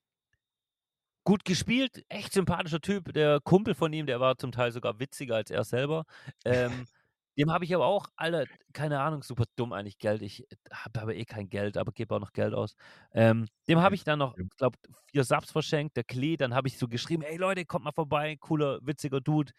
gut 1.24 1.44
gespielt, 1.44 2.04
echt 2.08 2.32
sympathischer 2.32 2.80
Typ. 2.80 3.12
Der 3.12 3.40
Kumpel 3.40 3.74
von 3.74 3.92
ihm, 3.92 4.06
der 4.06 4.20
war 4.20 4.36
zum 4.36 4.52
Teil 4.52 4.72
sogar 4.72 4.98
witziger 4.98 5.36
als 5.36 5.50
er 5.50 5.64
selber. 5.64 6.04
Ähm, 6.44 6.86
dem 7.40 7.50
habe 7.50 7.64
ich 7.64 7.74
aber 7.74 7.86
auch, 7.86 8.06
alle, 8.16 8.46
keine 8.72 9.00
Ahnung, 9.00 9.22
super 9.22 9.44
dumm 9.56 9.72
eigentlich 9.72 9.98
Geld. 9.98 10.22
Ich 10.22 10.46
habe 10.72 11.00
aber 11.00 11.14
eh 11.14 11.24
kein 11.24 11.48
Geld, 11.48 11.76
aber 11.78 11.92
gebe 11.92 12.14
auch 12.14 12.20
noch 12.20 12.32
Geld 12.32 12.54
aus. 12.54 12.74
Ähm, 13.12 13.46
dem 13.68 13.80
habe 13.80 13.94
ich 13.94 14.04
dann 14.04 14.18
noch, 14.18 14.36
ich 14.36 14.48
glaube, 14.58 14.78
vier 15.06 15.24
Subs 15.24 15.50
verschenkt, 15.50 15.96
der 15.96 16.04
Klee. 16.04 16.36
Dann 16.36 16.54
habe 16.54 16.68
ich 16.68 16.78
so 16.78 16.86
geschrieben: 16.88 17.22
Ey 17.22 17.36
Leute, 17.36 17.64
kommt 17.64 17.84
mal 17.84 17.92
vorbei, 17.92 18.36
cooler, 18.40 18.78
witziger 18.82 19.20
Dude. 19.20 19.52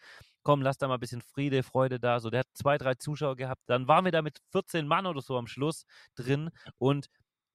Komm, 0.44 0.62
lass 0.62 0.78
da 0.78 0.88
mal 0.88 0.94
ein 0.94 1.00
bisschen 1.00 1.22
Friede, 1.22 1.62
Freude 1.62 1.98
da. 2.00 2.20
So, 2.20 2.30
der 2.30 2.40
hat 2.40 2.48
zwei, 2.54 2.78
drei 2.78 2.94
Zuschauer 2.94 3.36
gehabt. 3.36 3.62
Dann 3.66 3.88
waren 3.88 4.04
wir 4.04 4.12
da 4.12 4.22
mit 4.22 4.38
14 4.52 4.86
Mann 4.86 5.06
oder 5.06 5.20
so 5.20 5.36
am 5.36 5.46
Schluss 5.46 5.84
drin 6.16 6.50
und 6.78 7.06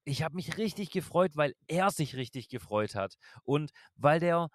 ich 0.05 0.23
habe 0.23 0.35
mich 0.35 0.57
richtig 0.57 0.91
gefreut, 0.91 1.35
weil 1.35 1.53
er 1.67 1.91
sich 1.91 2.15
richtig 2.15 2.49
gefreut 2.49 2.95
hat 2.95 3.15
und 3.43 3.71
weil 3.95 4.19
der 4.21 4.49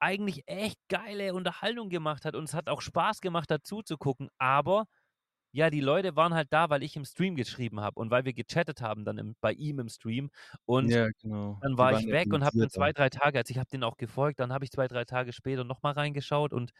eigentlich 0.00 0.44
echt 0.46 0.78
geile 0.88 1.34
Unterhaltung 1.34 1.88
gemacht 1.88 2.24
hat 2.24 2.34
und 2.36 2.44
es 2.44 2.54
hat 2.54 2.68
auch 2.68 2.82
Spaß 2.82 3.20
gemacht, 3.20 3.50
dazu 3.50 3.82
zu 3.82 3.96
gucken. 3.96 4.28
Aber 4.38 4.86
ja, 5.54 5.70
die 5.70 5.80
Leute 5.80 6.16
waren 6.16 6.34
halt 6.34 6.48
da, 6.52 6.68
weil 6.70 6.82
ich 6.82 6.96
im 6.96 7.04
Stream 7.04 7.36
geschrieben 7.36 7.80
habe 7.80 8.00
und 8.00 8.10
weil 8.10 8.24
wir 8.24 8.32
gechattet 8.34 8.80
haben 8.82 9.04
dann 9.04 9.18
im, 9.18 9.36
bei 9.40 9.52
ihm 9.52 9.78
im 9.80 9.88
Stream. 9.88 10.30
Und 10.66 10.96
Ja, 10.96 11.08
genau. 11.20 11.62
dann 11.62 11.78
war 11.78 11.92
ich 11.94 12.10
weg 12.10 12.32
und 12.34 12.44
habe 12.44 12.56
dann 12.58 12.70
zwei, 12.70 12.92
drei 12.92 13.10
Tage, 13.10 13.38
also 13.38 13.50
ich 13.52 13.58
habe 13.58 13.70
den 13.70 13.84
auch 13.84 13.96
gefolgt, 13.98 14.40
dann 14.40 14.52
habe 14.52 14.64
ich 14.64 14.72
zwei, 14.72 14.88
drei 14.88 15.04
Tage 15.06 15.32
später 15.32 15.64
nochmal 15.64 15.94
reingeschaut 15.94 16.52
und 16.54 16.72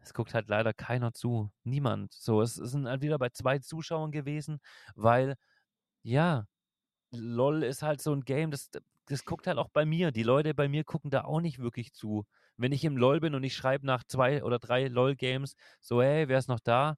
es 0.00 0.14
guckt 0.14 0.34
halt 0.34 0.48
leider 0.48 0.72
keiner 0.74 1.12
zu. 1.12 1.50
Niemand. 1.64 2.12
So, 2.14 2.42
es, 2.42 2.58
es 2.58 2.70
sind 2.72 2.88
halt 2.88 3.02
wieder 3.02 3.18
bei 3.18 3.30
zwei 3.30 3.58
Zuschauern 3.58 4.12
gewesen, 4.12 4.60
weil, 4.94 5.36
ja, 6.02 6.46
LOL 7.12 7.62
ist 7.64 7.82
halt 7.82 8.02
so 8.02 8.12
ein 8.14 8.22
Game, 8.24 8.50
das, 8.50 8.70
das 9.06 9.24
guckt 9.24 9.46
halt 9.46 9.58
auch 9.58 9.68
bei 9.70 9.84
mir. 9.86 10.12
Die 10.12 10.22
Leute 10.24 10.54
bei 10.54 10.68
mir 10.68 10.84
gucken 10.84 11.10
da 11.10 11.24
auch 11.24 11.40
nicht 11.40 11.58
wirklich 11.60 11.92
zu. 11.94 12.26
Wenn 12.56 12.72
ich 12.72 12.84
im 12.84 12.96
LOL 12.96 13.20
bin 13.20 13.34
und 13.34 13.44
ich 13.44 13.56
schreibe 13.56 13.86
nach 13.86 14.04
zwei 14.04 14.44
oder 14.44 14.58
drei 14.58 14.86
LOL-Games 14.88 15.54
so, 15.80 16.02
hey, 16.02 16.28
wer 16.28 16.38
ist 16.38 16.48
noch 16.48 16.60
da? 16.60 16.96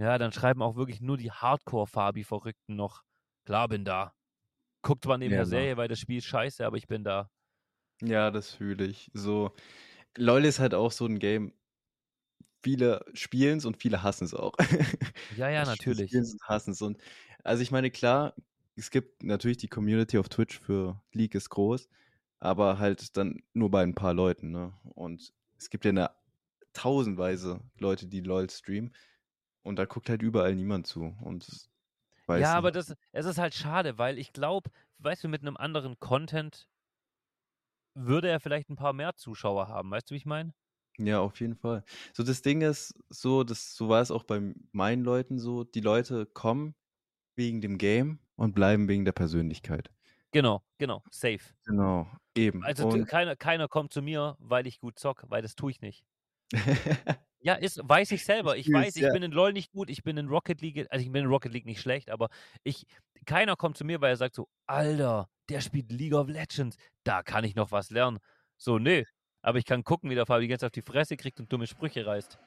Ja, 0.00 0.16
dann 0.16 0.32
schreiben 0.32 0.62
auch 0.62 0.76
wirklich 0.76 1.02
nur 1.02 1.18
die 1.18 1.30
Hardcore-Fabi-Verrückten 1.30 2.74
noch, 2.74 3.02
klar 3.44 3.68
bin 3.68 3.84
da. 3.84 4.14
Guckt 4.82 5.04
zwar 5.04 5.18
nebenher 5.18 5.44
Ja. 5.44 5.46
Serie, 5.46 5.76
weil 5.76 5.88
das 5.88 6.00
Spiel 6.00 6.18
ist 6.18 6.26
scheiße, 6.26 6.66
aber 6.66 6.78
ich 6.78 6.88
bin 6.88 7.04
da. 7.04 7.30
Ja, 8.02 8.30
das 8.30 8.52
fühle 8.54 8.86
ich. 8.86 9.10
So, 9.14 9.52
LOL 10.16 10.44
ist 10.46 10.60
halt 10.60 10.74
auch 10.74 10.92
so 10.92 11.06
ein 11.06 11.18
Game. 11.18 11.54
Viele 12.62 13.04
spielen 13.14 13.58
es 13.58 13.64
und 13.64 13.78
viele 13.78 14.02
hassen 14.02 14.24
es 14.24 14.34
auch. 14.34 14.52
Ja, 15.30 15.48
ja, 15.48 15.64
natürlich. 15.64 16.10
spielen 16.10 16.22
es 16.22 16.32
und 16.32 16.42
hassen 16.48 16.72
es. 16.72 16.82
Und 16.82 16.98
also 17.44 17.62
ich 17.62 17.70
meine, 17.70 17.90
klar, 17.90 18.34
es 18.76 18.90
gibt 18.90 19.22
natürlich 19.22 19.56
die 19.58 19.68
Community 19.68 20.18
auf 20.18 20.28
Twitch 20.28 20.58
für 20.60 21.00
League 21.12 21.34
ist 21.34 21.48
groß, 21.50 21.88
aber 22.38 22.78
halt 22.78 23.16
dann 23.16 23.42
nur 23.54 23.70
bei 23.70 23.82
ein 23.82 23.94
paar 23.94 24.14
Leuten, 24.14 24.50
ne? 24.50 24.74
Und 24.94 25.32
es 25.58 25.70
gibt 25.70 25.84
ja 25.84 25.90
eine 25.90 26.10
tausendweise 26.72 27.60
Leute, 27.78 28.06
die 28.06 28.20
LOL 28.20 28.50
streamen 28.50 28.94
und 29.62 29.76
da 29.76 29.84
guckt 29.86 30.08
halt 30.10 30.22
überall 30.22 30.54
niemand 30.54 30.86
zu. 30.86 31.16
Und 31.22 31.70
weiß 32.26 32.54
Ja, 32.54 32.56
aber 32.56 32.70
nicht. 32.70 32.72
das, 32.72 32.94
es 33.12 33.26
ist 33.26 33.38
halt 33.38 33.54
schade, 33.54 33.96
weil 33.98 34.18
ich 34.18 34.32
glaube, 34.32 34.70
weißt 34.98 35.24
du, 35.24 35.28
mit 35.28 35.42
einem 35.42 35.56
anderen 35.56 35.98
Content 36.00 36.68
würde 37.94 38.28
er 38.28 38.40
vielleicht 38.40 38.68
ein 38.68 38.74
paar 38.74 38.92
mehr 38.92 39.14
Zuschauer 39.14 39.68
haben. 39.68 39.90
Weißt 39.92 40.10
du, 40.10 40.14
wie 40.14 40.18
ich 40.18 40.26
meine? 40.26 40.54
Ja, 40.98 41.20
auf 41.20 41.40
jeden 41.40 41.54
Fall. 41.56 41.84
So, 42.12 42.22
das 42.22 42.42
Ding 42.42 42.60
ist 42.60 42.94
so, 43.08 43.42
das, 43.44 43.74
so 43.74 43.88
war 43.88 44.02
es 44.02 44.10
auch 44.10 44.24
bei 44.24 44.54
meinen 44.72 45.02
Leuten 45.04 45.38
so, 45.38 45.64
die 45.64 45.80
Leute 45.80 46.26
kommen 46.26 46.74
wegen 47.36 47.60
dem 47.60 47.78
Game 47.78 48.20
und 48.36 48.54
bleiben 48.54 48.88
wegen 48.88 49.04
der 49.04 49.12
Persönlichkeit. 49.12 49.90
Genau, 50.32 50.62
genau, 50.78 51.02
safe. 51.10 51.54
Genau, 51.64 52.06
eben. 52.34 52.66
Also 52.66 52.86
Und 52.86 53.06
keiner, 53.06 53.36
keiner 53.36 53.68
kommt 53.68 53.92
zu 53.92 54.00
mir, 54.02 54.36
weil 54.38 54.66
ich 54.66 54.80
gut 54.80 54.98
zock, 54.98 55.24
weil 55.28 55.42
das 55.42 55.54
tue 55.56 55.70
ich 55.70 55.80
nicht. 55.82 56.04
Ja, 57.42 57.54
ist, 57.54 57.80
weiß 57.82 58.10
ich 58.10 58.24
selber. 58.24 58.58
Ich 58.58 58.70
weiß, 58.70 58.96
ich 58.96 59.02
ja. 59.02 59.12
bin 59.12 59.22
in 59.22 59.32
LOL 59.32 59.54
nicht 59.54 59.72
gut, 59.72 59.88
ich 59.88 60.02
bin 60.02 60.18
in 60.18 60.28
Rocket 60.28 60.60
League, 60.60 60.86
also 60.90 61.02
ich 61.02 61.10
bin 61.10 61.24
in 61.24 61.30
Rocket 61.30 61.50
League 61.52 61.64
nicht 61.64 61.80
schlecht, 61.80 62.10
aber 62.10 62.28
ich, 62.64 62.84
keiner 63.24 63.56
kommt 63.56 63.78
zu 63.78 63.84
mir, 63.84 64.00
weil 64.02 64.10
er 64.10 64.16
sagt 64.16 64.34
so, 64.34 64.46
Alter, 64.66 65.30
der 65.48 65.62
spielt 65.62 65.90
League 65.90 66.12
of 66.12 66.28
Legends, 66.28 66.76
da 67.02 67.22
kann 67.22 67.44
ich 67.44 67.54
noch 67.54 67.72
was 67.72 67.90
lernen. 67.90 68.18
So, 68.58 68.78
nö. 68.78 69.04
Aber 69.42 69.56
ich 69.58 69.64
kann 69.64 69.84
gucken, 69.84 70.10
wie 70.10 70.14
der 70.14 70.26
Fabi 70.26 70.48
ganz 70.48 70.62
auf 70.62 70.70
die 70.70 70.82
Fresse 70.82 71.16
kriegt 71.16 71.40
und 71.40 71.50
dumme 71.50 71.66
Sprüche 71.66 72.04
reißt. 72.04 72.38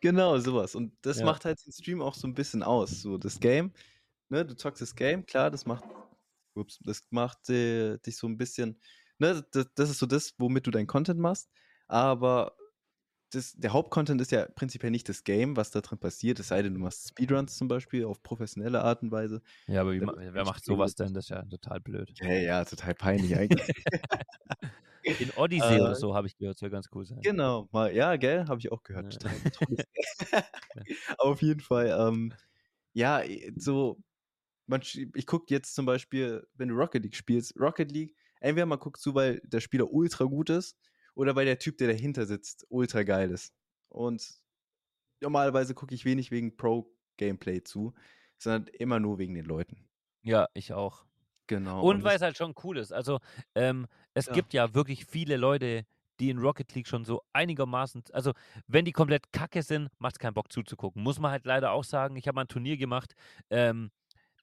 Genau, 0.00 0.36
sowas. 0.38 0.74
Und 0.74 0.96
das 1.02 1.20
Ja. 1.20 1.26
macht 1.26 1.44
halt 1.44 1.64
den 1.64 1.72
Stream 1.72 2.02
auch 2.02 2.14
so 2.14 2.26
ein 2.26 2.34
bisschen 2.34 2.62
aus. 2.64 3.02
So, 3.02 3.18
das 3.18 3.38
Game, 3.38 3.72
ne, 4.28 4.44
du 4.44 4.56
zockst 4.56 4.82
das 4.82 4.96
Game, 4.96 5.24
klar, 5.26 5.50
das 5.50 5.64
macht, 5.64 5.84
ups, 6.54 6.80
das 6.80 7.04
macht 7.10 7.48
äh, 7.50 7.98
dich 7.98 8.16
so 8.16 8.26
ein 8.26 8.36
bisschen, 8.36 8.80
ne, 9.18 9.44
das, 9.52 9.66
das 9.76 9.90
ist 9.90 9.98
so 10.00 10.06
das, 10.06 10.34
womit 10.38 10.66
du 10.66 10.72
dein 10.72 10.88
Content 10.88 11.20
machst. 11.20 11.50
Aber 11.86 12.56
das, 13.34 13.54
der 13.54 13.72
Hauptcontent 13.72 14.20
ist 14.20 14.32
ja 14.32 14.46
prinzipiell 14.46 14.90
nicht 14.90 15.08
das 15.08 15.24
Game, 15.24 15.56
was 15.56 15.70
da 15.70 15.80
drin 15.80 15.98
passiert, 15.98 16.38
es 16.40 16.48
sei 16.48 16.62
denn, 16.62 16.74
du 16.74 16.80
machst 16.80 17.08
Speedruns 17.08 17.56
zum 17.56 17.68
Beispiel 17.68 18.04
auf 18.04 18.22
professionelle 18.22 18.82
Art 18.82 19.02
und 19.02 19.10
Weise. 19.10 19.42
Ja, 19.66 19.80
aber 19.80 19.92
wie, 19.92 20.00
wer 20.00 20.44
macht 20.44 20.64
sowas 20.64 20.94
denn? 20.94 21.14
Das 21.14 21.26
ist 21.26 21.30
ja 21.30 21.42
total 21.42 21.80
blöd. 21.80 22.12
Hey, 22.20 22.46
ja, 22.46 22.64
total 22.64 22.94
peinlich 22.94 23.36
eigentlich. 23.36 23.60
In 25.20 25.30
Odyssey 25.36 25.80
oder 25.80 25.90
Äh, 25.90 25.94
so 25.96 26.14
habe 26.14 26.26
ich 26.26 26.36
gehört, 26.38 26.56
soll 26.56 26.70
ganz 26.70 26.88
cool 26.94 27.04
sein. 27.04 27.20
Genau, 27.22 27.68
mal, 27.72 27.94
ja, 27.94 28.16
gell, 28.16 28.46
habe 28.48 28.58
ich 28.58 28.72
auch 28.72 28.82
gehört. 28.82 29.22
Ja. 29.22 29.30
Auf 31.18 31.42
jeden 31.42 31.60
Fall, 31.60 31.94
ähm, 31.98 32.32
ja, 32.94 33.22
so, 33.56 33.98
man, 34.66 34.80
ich 34.82 35.26
gucke 35.26 35.52
jetzt 35.52 35.74
zum 35.74 35.84
Beispiel, 35.84 36.46
wenn 36.54 36.68
du 36.68 36.74
Rocket 36.74 37.02
League 37.02 37.16
spielst, 37.16 37.54
Rocket 37.60 37.92
League, 37.92 38.14
entweder 38.40 38.66
man 38.66 38.78
guckt 38.78 38.98
zu, 38.98 39.14
weil 39.14 39.40
der 39.44 39.60
Spieler 39.60 39.90
ultra 39.90 40.24
gut 40.24 40.48
ist 40.48 40.78
oder 41.14 41.36
weil 41.36 41.46
der 41.46 41.58
Typ, 41.58 41.78
der 41.78 41.88
dahinter 41.88 42.26
sitzt, 42.26 42.66
ultra 42.70 43.02
geil 43.04 43.30
ist. 43.30 43.54
Und 43.88 44.40
normalerweise 45.22 45.74
gucke 45.74 45.94
ich 45.94 46.04
wenig 46.06 46.30
wegen 46.32 46.56
Pro-Gameplay 46.56 47.62
zu, 47.64 47.94
sondern 48.38 48.68
immer 48.74 49.00
nur 49.00 49.18
wegen 49.18 49.34
den 49.34 49.46
Leuten. 49.46 49.88
Ja, 50.26 50.48
ich 50.54 50.72
auch. 50.72 51.04
Genau. 51.48 51.84
Und 51.86 52.04
und 52.04 52.04
weil 52.04 52.16
es 52.16 52.22
halt 52.22 52.36
schon 52.36 52.54
cool 52.64 52.78
ist. 52.78 52.92
Also, 52.92 53.20
ähm, 53.54 53.86
es 54.14 54.30
Ja. 54.30 54.32
gibt 54.32 54.54
ja 54.54 54.74
wirklich 54.74 55.06
viele 55.06 55.36
Leute, 55.36 55.84
die 56.20 56.30
in 56.30 56.38
Rocket 56.38 56.74
League 56.74 56.88
schon 56.88 57.04
so 57.04 57.22
einigermaßen 57.34 58.04
also, 58.12 58.32
wenn 58.68 58.84
die 58.86 58.92
komplett 58.92 59.32
kacke 59.32 59.62
sind, 59.62 59.90
macht's 59.98 60.18
keinen 60.20 60.34
Bock 60.34 60.52
zuzugucken. 60.52 61.02
Muss 61.02 61.20
man 61.20 61.30
halt 61.32 61.46
leider 61.46 61.72
auch 61.72 61.84
sagen. 61.84 62.16
Ich 62.16 62.28
habe 62.28 62.36
mal 62.36 62.42
'n 62.44 62.48
Turnier 62.48 62.76
gemacht, 62.78 63.14
ähm, 63.50 63.90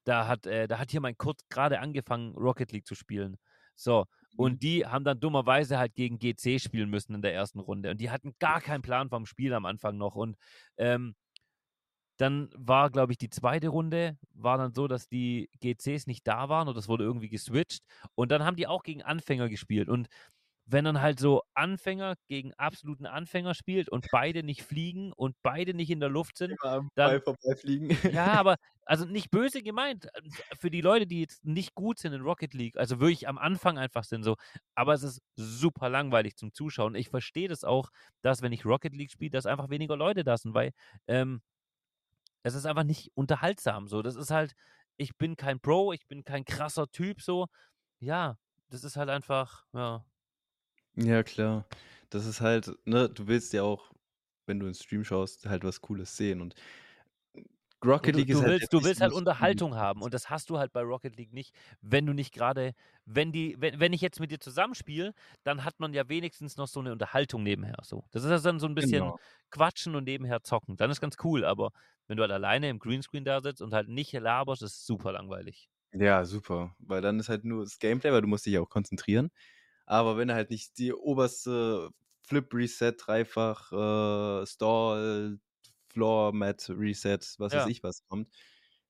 da 0.05 0.27
hat 0.27 0.47
äh, 0.47 0.67
da 0.67 0.79
hat 0.79 0.91
hier 0.91 1.01
mein 1.01 1.17
Kurt 1.17 1.41
grade 1.49 1.79
angefangen, 1.81 2.35
Rocket 2.35 2.71
League 2.73 2.87
zu 2.87 2.95
spielen. 2.95 3.37
So. 3.75 4.05
Und 4.35 4.63
die 4.63 4.85
haben 4.85 5.03
dann 5.03 5.19
dummerweise 5.19 5.77
halt 5.77 5.95
gegen 5.95 6.19
GC 6.19 6.59
spielen 6.59 6.89
müssen 6.89 7.15
in 7.15 7.21
der 7.21 7.33
ersten 7.33 7.59
Runde. 7.59 7.91
Und 7.91 7.99
die 8.01 8.09
hatten 8.11 8.33
gar 8.39 8.61
keinen 8.61 8.81
Plan 8.81 9.09
vom 9.09 9.25
Spiel 9.25 9.53
am 9.53 9.65
Anfang 9.65 9.97
noch. 9.97 10.15
Und, 10.15 10.37
ähm 10.77 11.15
dann 12.17 12.49
war, 12.55 12.91
glaube 12.91 13.11
ich, 13.13 13.17
die 13.17 13.31
zweite 13.31 13.69
Runde 13.69 14.15
war 14.35 14.57
dann 14.59 14.73
so, 14.75 14.87
dass 14.87 15.07
die 15.07 15.49
GCs 15.59 16.05
nicht 16.05 16.27
da 16.27 16.49
waren 16.49 16.67
oder 16.67 16.77
es 16.77 16.87
wurde 16.87 17.03
irgendwie 17.03 17.29
geswitcht. 17.29 17.83
Und 18.13 18.31
dann 18.31 18.45
haben 18.45 18.55
die 18.55 18.67
auch 18.67 18.83
gegen 18.83 19.01
Anfänger 19.01 19.49
gespielt. 19.49 19.89
Und 19.89 20.07
wenn 20.71 20.85
dann 20.85 21.01
halt 21.01 21.19
so 21.19 21.43
Anfänger 21.53 22.15
gegen 22.27 22.53
absoluten 22.53 23.05
Anfänger 23.05 23.53
spielt 23.53 23.89
und 23.89 24.07
beide 24.11 24.43
nicht 24.43 24.63
fliegen 24.63 25.11
und 25.13 25.35
beide 25.43 25.73
nicht 25.73 25.89
in 25.89 25.99
der 25.99 26.09
Luft 26.09 26.37
sind, 26.37 26.55
am 26.63 26.89
dann 26.95 27.21
vorbeifliegen. 27.21 27.97
ja, 28.11 28.27
aber 28.39 28.57
also 28.85 29.05
nicht 29.05 29.31
böse 29.31 29.61
gemeint, 29.61 30.05
äh, 30.13 30.21
für 30.59 30.71
die 30.71 30.81
Leute, 30.81 31.07
die 31.07 31.21
jetzt 31.21 31.43
nicht 31.43 31.75
gut 31.75 31.99
sind 31.99 32.13
in 32.13 32.21
Rocket 32.21 32.53
League, 32.53 32.77
also 32.77 32.99
wirklich 32.99 33.27
am 33.27 33.37
Anfang 33.37 33.77
einfach 33.77 34.03
sind 34.03 34.23
so, 34.23 34.37
aber 34.75 34.93
es 34.93 35.03
ist 35.03 35.21
super 35.35 35.89
langweilig 35.89 36.37
zum 36.37 36.53
Zuschauen. 36.53 36.95
Ich 36.95 37.09
verstehe 37.09 37.47
das 37.47 37.63
auch, 37.63 37.89
dass 38.21 38.41
wenn 38.41 38.51
ich 38.51 38.65
Rocket 38.65 38.95
League 38.95 39.11
spiele, 39.11 39.31
dass 39.31 39.45
einfach 39.45 39.69
weniger 39.69 39.97
Leute 39.97 40.23
da 40.23 40.37
sind, 40.37 40.53
weil 40.53 40.71
ähm, 41.07 41.41
es 42.43 42.55
ist 42.55 42.65
einfach 42.65 42.83
nicht 42.83 43.11
unterhaltsam 43.13 43.87
so. 43.87 44.01
Das 44.01 44.15
ist 44.15 44.31
halt, 44.31 44.55
ich 44.97 45.17
bin 45.17 45.35
kein 45.35 45.59
Pro, 45.59 45.93
ich 45.93 46.07
bin 46.07 46.23
kein 46.23 46.45
krasser 46.45 46.89
Typ 46.91 47.21
so. 47.21 47.47
Ja, 47.99 48.37
das 48.69 48.83
ist 48.83 48.97
halt 48.97 49.09
einfach, 49.09 49.65
ja. 49.73 50.03
Ja, 50.97 51.23
klar. 51.23 51.65
Das 52.09 52.25
ist 52.25 52.41
halt, 52.41 52.71
ne, 52.85 53.07
du 53.09 53.27
willst 53.27 53.53
ja 53.53 53.63
auch, 53.63 53.91
wenn 54.45 54.59
du 54.59 54.67
'n 54.67 54.73
Stream 54.73 55.03
schaust, 55.05 55.45
halt 55.45 55.63
was 55.63 55.79
Cooles 55.81 56.17
sehen 56.17 56.41
und 56.41 56.55
Rocket 57.83 58.15
du 58.15 58.17
League 58.17 58.29
ist 58.29 58.41
du 58.41 58.43
halt 58.43 58.55
willst 58.55 58.73
du 58.73 58.83
willst 58.83 59.01
halt 59.01 59.11
Unterhaltung 59.11 59.75
haben 59.75 60.01
und 60.01 60.13
das 60.13 60.29
hast 60.29 60.49
du 60.49 60.59
halt 60.59 60.71
bei 60.73 60.81
Rocket 60.81 61.15
League 61.17 61.33
nicht, 61.33 61.55
wenn 61.81 62.05
du 62.05 62.13
nicht 62.13 62.33
grade 62.33 62.73
wenn 63.05 63.31
die 63.31 63.55
wenn 63.59 63.79
wenn 63.79 63.93
ich 63.93 64.01
jetzt 64.01 64.19
mit 64.19 64.31
dir 64.31 64.39
zusammenspiele, 64.39 65.13
dann 65.43 65.63
hat 65.63 65.79
man 65.79 65.93
ja 65.93 66.07
wenigstens 66.09 66.57
noch 66.57 66.67
so 66.67 66.81
'ne 66.81 66.91
Unterhaltung 66.91 67.41
nebenher 67.43 67.77
so. 67.83 68.03
Das 68.11 68.23
ist 68.23 68.29
ja 68.29 68.37
dann 68.39 68.59
so 68.59 68.67
'n 68.67 68.75
bisschen 68.75 69.13
Genau. 69.13 69.19
quatschen 69.49 69.95
und 69.95 70.03
nebenher 70.03 70.41
zocken. 70.43 70.77
Dann 70.77 70.91
ist 70.91 71.01
ganz 71.01 71.15
cool, 71.23 71.43
aber 71.45 71.71
wenn 72.07 72.17
du 72.17 72.21
halt 72.23 72.31
alleine 72.31 72.69
im 72.69 72.79
Greenscreen 72.79 73.25
da 73.25 73.41
sitzt 73.41 73.61
und 73.61 73.73
halt 73.73 73.87
nicht 73.87 74.13
laberst, 74.13 74.61
ist 74.61 74.85
super 74.85 75.11
langweilig. 75.13 75.67
Ja, 75.93 76.23
super, 76.23 76.73
weil 76.79 77.01
dann 77.01 77.19
ist 77.19 77.27
halt 77.27 77.43
nur 77.43 77.65
das 77.65 77.77
Gameplay, 77.77 78.13
weil 78.13 78.21
du 78.21 78.27
musst 78.27 78.45
dich 78.45 78.53
ja 78.53 78.61
auch 78.61 78.69
konzentrieren. 78.69 79.29
Aber 79.91 80.15
wenn 80.17 80.31
halt 80.31 80.49
nicht 80.51 80.77
die 80.77 80.93
oberste 80.93 81.89
Flip 82.23 82.47
Reset, 82.53 82.93
Dreifach, 82.97 83.71
äh, 83.73 84.45
Stall, 84.47 85.39
Floor 85.89 86.31
Mat 86.33 86.69
Reset, 86.69 87.19
was 87.39 87.53
weiß 87.53 87.65
Ja. 87.65 87.65
ich 87.65 87.83
was 87.83 88.01
kommt, 88.07 88.29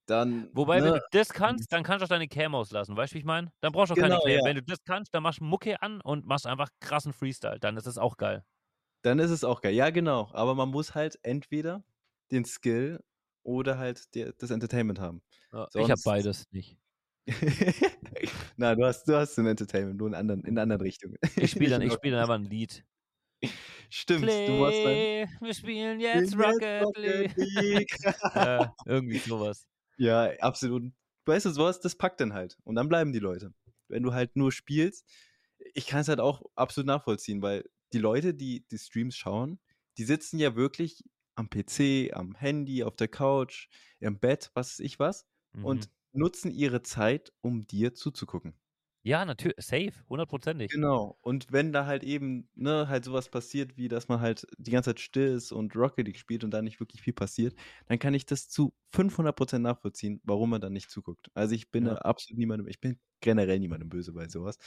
dann, 0.05 0.51
Wobei, 0.53 0.83
wenn 0.83 0.93
ne? 0.93 0.93
du 0.93 0.99
das 1.11 1.29
kannst, 1.29 1.71
dann 1.71 1.83
kannst 1.83 2.01
du 2.01 2.05
auch 2.05 2.09
deine 2.09 2.27
Cam 2.27 2.55
auslassen. 2.55 2.97
Weißt 2.97 3.13
du, 3.13 3.15
wie 3.15 3.19
ich 3.19 3.25
meine? 3.25 3.51
Dann 3.61 3.71
brauchst 3.71 3.89
du 3.89 3.93
auch 3.93 3.97
keine 3.97 4.17
Genau, 4.17 4.19
Cam. 4.19 4.43
ja. 4.43 4.43
Wenn 4.43 4.55
du 4.57 4.63
das 4.63 4.79
kannst, 4.85 5.13
dann 5.13 5.23
machst 5.23 5.39
du 5.39 5.45
Mucke 5.45 5.81
an 5.81 6.01
und 6.01 6.25
machst 6.25 6.45
einfach 6.45 6.69
krassen 6.81 7.13
Freestyle. 7.13 7.59
Dann 7.59 7.77
ist 7.77 7.85
es 7.87 7.97
auch 7.97 8.17
geil. 8.17 8.43
Dann 9.03 9.19
ist 9.19 9.31
es 9.31 9.43
auch 9.43 9.61
geil. 9.61 9.73
Ja, 9.73 9.89
genau. 9.89 10.29
Aber 10.33 10.55
man 10.55 10.69
muss 10.69 10.93
halt 10.95 11.17
entweder 11.23 11.83
den 12.31 12.45
Skill 12.45 13.03
oder 13.43 13.77
halt 13.77 14.13
der 14.15 14.33
das 14.33 14.51
Entertainment 14.51 14.99
haben. 14.99 15.23
Ja, 15.53 15.67
ich 15.75 15.89
habe 15.91 16.01
beides 16.03 16.45
nicht. 16.51 16.80
Na, 18.57 18.75
du 18.75 18.86
hast 18.86 19.05
du 19.07 19.15
hast 19.15 19.38
ein 19.39 19.45
Entertainment, 19.47 19.97
nur 19.97 20.07
in 20.07 20.15
anderen 20.15 20.43
in 20.45 20.57
anderen 20.57 20.81
Richtungen. 20.81 21.17
Ich 21.39 21.51
spiele 21.51 21.71
dann 21.71 21.81
ich 21.86 21.93
spiele 21.93 22.15
dann 22.15 22.23
einfach 22.23 22.36
'n 22.36 22.45
Lied. 22.45 22.86
Stimmt, 23.89 24.47
du 24.47 24.55
machst 24.55 24.86
dann 24.86 25.07
Play, 25.10 25.27
wir 25.39 25.53
spielen 25.53 25.99
jetzt 25.99 26.36
Rocket 26.36 26.63
Rocket 26.79 26.95
League. 26.95 27.36
League. 27.36 27.97
Ja, 28.34 28.73
irgendwie 28.86 29.19
so 29.19 29.39
was. 29.39 29.65
Ja, 29.97 30.31
absolut. 30.39 30.93
Weißt 31.25 31.45
du, 31.45 31.51
so 31.51 31.63
was, 31.65 31.79
das 31.81 31.95
packt 31.97 32.19
dann 32.21 32.34
halt 32.34 32.57
und 32.63 32.75
dann 32.75 32.89
bleiben 32.89 33.13
die 33.13 33.19
Leute. 33.19 33.53
Wenn 33.88 34.03
du 34.03 34.13
halt 34.13 34.36
nur 34.36 34.51
spielst 34.51 35.10
ich 35.73 35.88
kann's 35.88 36.07
halt 36.10 36.19
auch 36.19 36.43
absolut 36.55 36.88
nachvollziehen, 36.88 37.41
weil 37.43 37.65
die 37.93 37.99
Leute, 37.99 38.34
die 38.34 38.65
die 38.69 38.77
Streams 38.79 39.15
schauen, 39.15 39.60
die 39.97 40.03
sitzen 40.05 40.39
ja 40.39 40.55
wirklich 40.55 41.03
am 41.36 41.49
PC, 41.49 42.12
am 42.13 42.36
Handy, 42.36 42.84
auf 42.84 42.95
der 42.95 43.07
Couch, 43.10 43.69
im 43.99 44.19
Bett, 44.19 44.51
was 44.55 44.71
weiß 44.73 44.79
ich 44.86 44.99
was, 44.99 45.27
Mhm. 45.55 45.86
und 45.86 45.89
nutzen 46.13 46.52
ihre 46.52 46.82
Zeit, 46.84 47.34
um 47.41 47.67
dir 47.67 47.93
zuzugucken. 47.93 48.56
Ja, 49.04 49.26
natür 49.26 49.54
safe, 49.60 49.93
hundertprozentig. 50.10 50.71
Genau. 50.74 51.17
Und 51.21 51.47
wenn 51.52 51.74
da 51.74 51.86
halt 51.86 52.04
eben, 52.04 52.50
ne, 52.56 52.88
halt 52.88 53.04
so 53.04 53.12
was 53.12 53.30
passiert, 53.30 53.76
wie 53.76 53.89
dass 53.89 54.08
man 54.08 54.21
halt 54.21 54.47
die 54.58 54.71
ganze 54.71 54.91
Zeit 54.91 55.00
still 55.02 55.28
ist 55.36 55.52
und 55.52 55.76
Rocket 55.76 56.06
League 56.08 56.17
spielt 56.17 56.43
und 56.45 56.52
da 56.52 56.62
nicht 56.62 56.80
wirklich 56.80 57.02
viel 57.02 57.13
passiert, 57.13 57.56
dann 57.88 58.00
kann 58.00 58.13
ich 58.13 58.26
das 58.26 58.47
zu 58.47 58.74
500% 58.88 59.63
nachvollziehen, 59.63 60.21
warum 60.24 60.50
man 60.52 60.62
dann 60.62 60.71
nicht 60.74 60.89
zuguckt. 60.89 61.28
Also, 61.34 61.56
ich 61.56 61.71
bin 61.71 61.88
Ja. 61.88 61.97
absolut 61.97 62.38
niemandem 62.39 62.67
ich 62.69 62.80
bin 62.80 63.00
generell 63.19 63.60
niemandem 63.60 63.89
böse 63.89 64.13
bei 64.13 64.28
so 64.30 64.43
was, 64.45 64.58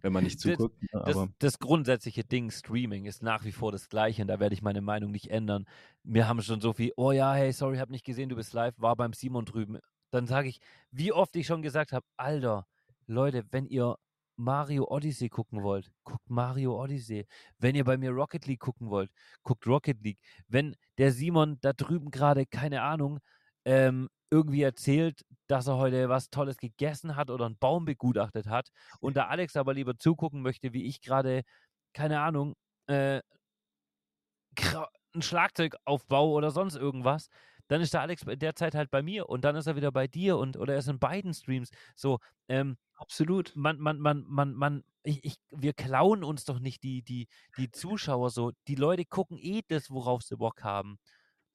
wenn 0.00 0.12
man 0.12 0.22
nicht 0.24 0.40
Das 0.40 0.40
zuguckt, 0.40 0.76
ne, 0.92 1.02
das 1.04 1.24
aber 1.24 1.28
das 1.38 1.58
grundsätzliche 1.58 2.24
Ding 2.24 2.50
Streaming 2.50 3.06
ist 3.06 3.22
nach 3.22 3.44
wie 3.44 3.52
vor 3.52 3.72
das 3.72 3.88
Gleiche 3.88 4.22
und 4.22 4.28
da 4.28 4.40
werde 4.40 4.54
ich 4.54 4.62
meine 4.62 4.80
Meinung 4.82 5.10
nicht 5.10 5.30
ändern. 5.30 5.64
Wir 6.02 6.28
haben 6.28 6.42
schon 6.42 6.60
so 6.60 6.72
viel: 6.72 6.92
„Oh 6.96 7.12
ja, 7.12 7.32
hey, 7.34 7.52
sorry, 7.52 7.78
habe 7.78 7.92
nicht 7.92 8.04
gesehen, 8.04 8.28
du 8.28 8.36
bist 8.36 8.52
live, 8.52 8.74
war 8.78 8.96
beim 8.96 9.12
Simon 9.12 9.44
drüben.“ 9.44 9.78
Dann 10.12 10.26
sage 10.26 10.48
ich, 10.48 10.60
wie 10.90 11.12
oft 11.12 11.36
ich 11.36 11.46
schon 11.46 11.62
gesagt 11.62 11.92
habe: 11.92 12.06
„Alter, 12.16 12.66
Leute, 13.06 13.44
wenn 13.50 13.66
ihr 13.66 13.96
Mario 14.36 14.84
Odyssey 14.88 15.28
gucken 15.28 15.62
wollt, 15.62 15.90
guckt 16.04 16.30
Mario 16.30 16.80
Odyssey. 16.82 17.26
Wenn 17.58 17.74
ihr 17.74 17.84
bei 17.84 17.96
mir 17.98 18.10
Rocket 18.12 18.46
League 18.46 18.60
gucken 18.60 18.88
wollt, 18.90 19.10
guckt 19.42 19.66
Rocket 19.66 20.00
League. 20.02 20.20
Wenn 20.46 20.76
der 20.98 21.12
Simon 21.12 21.58
da 21.60 21.72
drüben 21.72 22.10
grade, 22.10 22.46
keine 22.46 22.82
Ahnung, 22.82 23.18
ähm, 23.64 24.08
irgendwie 24.30 24.62
erzählt, 24.62 25.22
dass 25.48 25.66
er 25.66 25.76
heute 25.78 26.08
was 26.08 26.30
Tolles 26.30 26.56
gegessen 26.58 27.16
hat 27.16 27.30
oder 27.30 27.46
'n 27.46 27.56
Baum 27.58 27.84
begutachtet 27.84 28.46
hat 28.48 28.68
und 29.00 29.16
der 29.16 29.28
Alex 29.30 29.56
aber 29.56 29.74
lieber 29.74 29.98
zugucken 29.98 30.42
möchte, 30.42 30.72
wie 30.72 30.84
ich 30.86 31.00
grade, 31.02 31.42
keine 31.94 32.20
Ahnung, 32.20 32.54
äh 32.86 33.20
gra 34.56 34.88
'n 35.14 35.22
Schlagzeug 35.22 35.74
aufbaue 35.84 36.32
oder 36.34 36.50
sonst 36.50 36.74
irgendwas, 36.76 37.28
dann 37.68 37.80
ist 37.80 37.94
der 37.94 38.02
Alex 38.02 38.22
in 38.22 38.38
der 38.38 38.54
Zeit 38.56 38.74
halt 38.74 38.90
bei 38.90 39.02
mir 39.02 39.28
und 39.28 39.44
dann 39.44 39.56
ist 39.56 39.66
er 39.66 39.76
wieder 39.76 39.92
bei 39.92 40.06
dir 40.08 40.38
und 40.38 40.56
oder 40.56 40.74
er 40.74 40.78
ist 40.80 40.88
in 40.88 40.98
beiden 40.98 41.34
Streams. 41.34 41.70
So, 41.96 42.18
ähm, 42.48 42.76
Absolut. 42.98 43.54
man 43.54 43.78
man 43.80 43.98
man 44.00 44.24
man 44.28 44.54
man 44.54 44.84
ich 45.04 45.24
ich 45.24 45.36
wir 45.50 45.72
klauen 45.74 46.24
uns 46.24 46.44
doch 46.44 46.60
nicht 46.60 46.82
die 46.82 47.02
die 47.02 47.28
die 47.56 47.70
Zuschauer 47.70 48.30
so. 48.30 48.52
Die 48.68 48.74
Leute 48.76 49.04
gucken 49.04 49.38
eh 49.38 49.62
das, 49.68 49.90
worauf 49.90 50.22
sie 50.22 50.36
Bock 50.36 50.62
haben. 50.64 50.98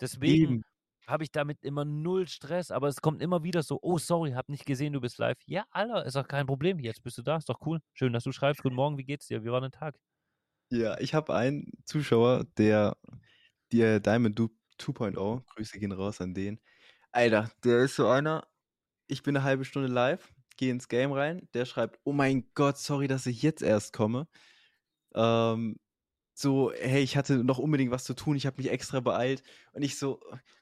Deswegen 0.01 0.59
habe 1.07 1.23
ich 1.23 1.31
damit 1.31 1.63
immer 1.63 1.85
null 1.85 2.27
Stress, 2.27 2.71
aber 2.71 2.87
es 2.87 3.01
kommt 3.01 3.21
immer 3.21 3.43
wieder 3.43 3.63
so: 3.63 3.79
„Oh, 3.81 3.97
sorry, 3.99 4.31
habe 4.33 4.51
nicht 4.51 4.65
gesehen, 4.65 4.93
du 4.93 5.01
bist 5.01 5.17
live.“ 5.19 5.37
Ja, 5.47 5.65
Alter, 5.71 6.05
ist 6.05 6.15
doch 6.15 6.27
kein 6.27 6.47
Problem. 6.47 6.79
Jetzt 6.79 7.03
bist 7.03 7.17
du 7.17 7.21
da, 7.23 7.37
ist 7.37 7.49
doch 7.49 7.61
cool. 7.65 7.79
Schön, 7.93 8.13
dass 8.13 8.23
du 8.25 8.31
schreibst. 8.31 8.63
Guten 8.63 8.75
Morgen, 8.75 8.97
wie 8.97 9.05
geht's 9.05 9.27
dir? 9.27 9.43
Wie 9.43 9.51
war 9.51 9.61
dein 9.61 9.71
Tag? 9.71 9.97
Ja, 10.71 10.97
ich 10.99 11.13
habe 11.13 11.35
einen 11.35 11.71
Zuschauer, 11.85 12.45
der 12.57 12.97
der 13.71 13.99
Diamond 13.99 14.37
Du 14.39 14.49
2.0, 14.77 15.43
Grüße 15.55 15.79
gehen 15.79 15.91
raus 15.91 16.21
an 16.21 16.33
den. 16.33 16.59
Alter, 17.11 17.51
der 17.63 17.79
ist 17.83 17.95
so 17.95 18.07
einer, 18.07 18.47
ich 19.07 19.23
bin 19.23 19.33
'ne 19.35 19.43
halbe 19.43 19.65
Stunde 19.65 19.89
live, 19.89 20.33
gehe 20.57 20.71
ins 20.71 20.87
Game 20.89 21.11
rein, 21.13 21.49
der 21.55 21.65
schreibt: 21.65 21.99
„Oh 22.05 22.13
mein 22.13 22.51
Gott, 22.55 22.77
sorry, 22.79 23.07
dass 23.07 23.25
ich 23.27 23.41
jetzt 23.43 23.61
erst 23.63 23.93
komme.“ 23.93 24.27
Ähm, 25.15 25.77
so: 26.35 26.71
„Hey, 26.73 27.03
ich 27.03 27.17
hatte 27.17 27.43
noch 27.43 27.59
unbedingt 27.59 27.91
was 27.91 28.05
zu 28.05 28.15
tun, 28.15 28.35
ich 28.37 28.45
habe 28.47 28.57
mich 28.61 28.71
extra 28.71 28.99
beeilt.“ 29.01 29.43
Und 29.73 29.83
ich 29.83 29.97
so: 29.99 30.21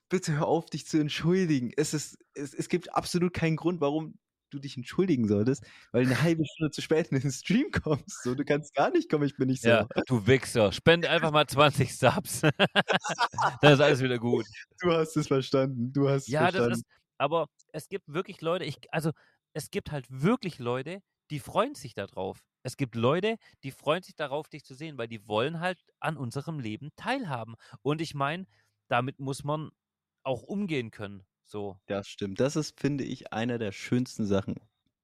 „Bitte 0.09 0.33
hör 0.33 0.47
auf, 0.47 0.67
dich 0.67 0.87
zu 0.87 0.99
entschuldigen. 0.99 1.71
Es 1.77 1.93
ist 1.93 2.17
es 2.35 2.53
es 2.55 2.69
gibt 2.69 2.93
absolut 2.95 3.33
keinen 3.33 3.57
Grund, 3.57 3.81
warum 3.81 4.19
du 4.53 4.59
dich 4.59 4.77
entschuldigen 4.77 5.27
solltest, 5.27 5.63
weil 5.91 6.03
du 6.03 6.09
'ne 6.09 6.21
halbe 6.21 6.43
Stunde 6.45 6.71
zu 6.71 6.81
spät 6.81 7.09
in 7.11 7.19
den 7.19 7.31
Stream 7.31 7.71
kommst. 7.71 8.23
So, 8.23 8.35
du 8.35 8.45
kannst 8.45 8.73
gar 8.75 8.91
nicht 8.91 9.09
kommen, 9.09 9.25
ich 9.25 9.37
bin 9.37 9.47
nicht 9.49 9.63
Ja, 9.63 9.85
sauer.“ 9.85 9.89
du 10.07 10.25
Wichser. 10.25 10.71
Spende 10.71 11.07
einfach 11.09 11.31
mal 11.31 11.45
20 11.45 11.95
Subs. 11.95 12.41
Dann 13.61 13.73
ist 13.73 13.79
alles 13.81 14.01
wieder 14.01 14.17
gut. 14.19 14.47
Du 14.81 14.91
hast 14.91 15.15
es 15.17 15.27
verstanden. 15.27 15.93
Du 15.93 16.09
hast 16.09 16.29
es 16.29 16.33
Ja, 16.33 16.51
das 16.51 16.65
verstanden. 16.65 16.67
ist 16.67 16.85
aber 17.17 17.47
es 17.71 17.87
gibt 17.87 18.11
wirklich 18.13 18.41
Leute, 18.41 18.65
ich 18.65 18.77
also, 18.93 19.11
es 19.53 19.69
gibt 19.69 19.91
halt 19.91 20.05
wirklich 20.09 20.59
Leute, 20.59 21.01
die 21.29 21.39
freuen 21.39 21.75
sich 21.75 21.93
da 21.93 22.07
drauf. 22.07 22.39
Es 22.63 22.77
gibt 22.77 22.95
Leute, 22.95 23.37
die 23.63 23.71
freuen 23.71 24.03
sich 24.03 24.15
darauf, 24.15 24.47
dich 24.47 24.63
zu 24.63 24.73
sehen, 24.75 24.97
weil 24.97 25.07
die 25.07 25.27
wollen 25.27 25.59
halt 25.59 25.79
an 25.99 26.17
unserem 26.17 26.59
Leben 26.59 26.89
teilhaben. 26.95 27.55
Und 27.81 28.01
ich 28.01 28.13
meine, 28.13 28.45
damit 28.87 29.19
muss 29.19 29.43
man 29.43 29.71
auch 30.23 30.43
umgehen 30.43 30.91
können, 30.91 31.23
so. 31.51 31.79
Das 31.89 32.07
stimmt. 32.07 32.39
Das 32.39 32.55
ist, 32.55 32.79
finde 32.79 33.03
ich, 33.03 33.33
einer 33.33 33.57
der 33.57 33.71
schönsten 33.71 34.25
Sachen 34.25 34.55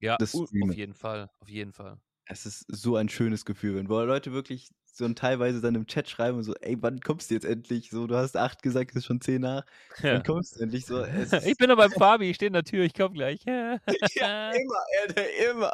Ja, 0.01 0.19
des 0.19 0.43
auf 0.59 0.73
jeden 0.75 0.93
Fall, 0.95 1.29
auf 1.39 1.49
jeden 1.49 1.71
Fall. 1.73 1.99
Es 2.29 2.45
ist 2.45 2.65
so 2.67 2.95
ein 2.97 3.07
schönes 3.09 3.45
Gefühl, 3.45 3.75
wenn 3.75 3.85
Leute 3.85 4.33
wirklich 4.33 4.69
so 4.85 5.05
'n 5.05 5.15
teilweise 5.15 5.61
dann 5.61 5.75
im 5.75 5.87
Chat 5.87 6.09
schreiben 6.09 6.37
und 6.37 6.43
so: 6.43 6.53
„Ey, 6.55 6.75
wann 6.81 6.99
kommst 6.99 7.29
du 7.29 7.35
jetzt 7.35 7.45
endlich? 7.45 7.89
So, 7.89 8.05
du 8.07 8.15
hast 8.17 8.35
8 8.35 8.61
gesagt, 8.63 8.91
es 8.91 8.97
ist 8.97 9.05
schon 9.05 9.21
10 9.21 9.41
nach. 9.41 9.65
Wann 10.09 10.23
Ja. 10.23 10.23
kommst 10.23 10.55
du 10.57 10.63
endlich?“ 10.63 10.85
So, 10.85 11.05
Ich 11.41 11.57
bin 11.57 11.69
noch 11.69 11.77
beim 11.77 11.93
Fabi, 11.93 12.29
ich 12.29 12.35
stehe 12.35 12.47
in 12.47 12.53
der 12.53 12.63
Tür, 12.63 12.83
ich 12.83 12.93
komme 12.93 13.13
gleich. 13.13 13.41
Ja, 13.45 13.79
immer, 14.51 14.79
Alter, 15.01 15.29
immer. 15.51 15.71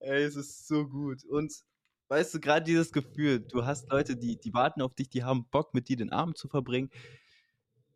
Ey, 0.00 0.24
es 0.24 0.36
ist 0.36 0.66
so 0.68 0.88
gut. 0.88 1.24
Und 1.24 1.52
weißt 2.08 2.34
du, 2.34 2.40
grad 2.40 2.66
dieses 2.66 2.92
Gefühl, 2.92 3.40
du 3.40 3.64
hast 3.66 3.90
Leute, 3.90 4.16
die 4.16 4.38
die 4.38 4.52
warten 4.54 4.82
auf 4.82 4.94
dich, 4.94 5.08
die 5.10 5.24
haben 5.24 5.48
Bock, 5.50 5.74
mit 5.74 5.88
dir 5.88 5.96
den 5.96 6.12
Abend 6.12 6.38
zu 6.38 6.48
verbringen. 6.48 6.90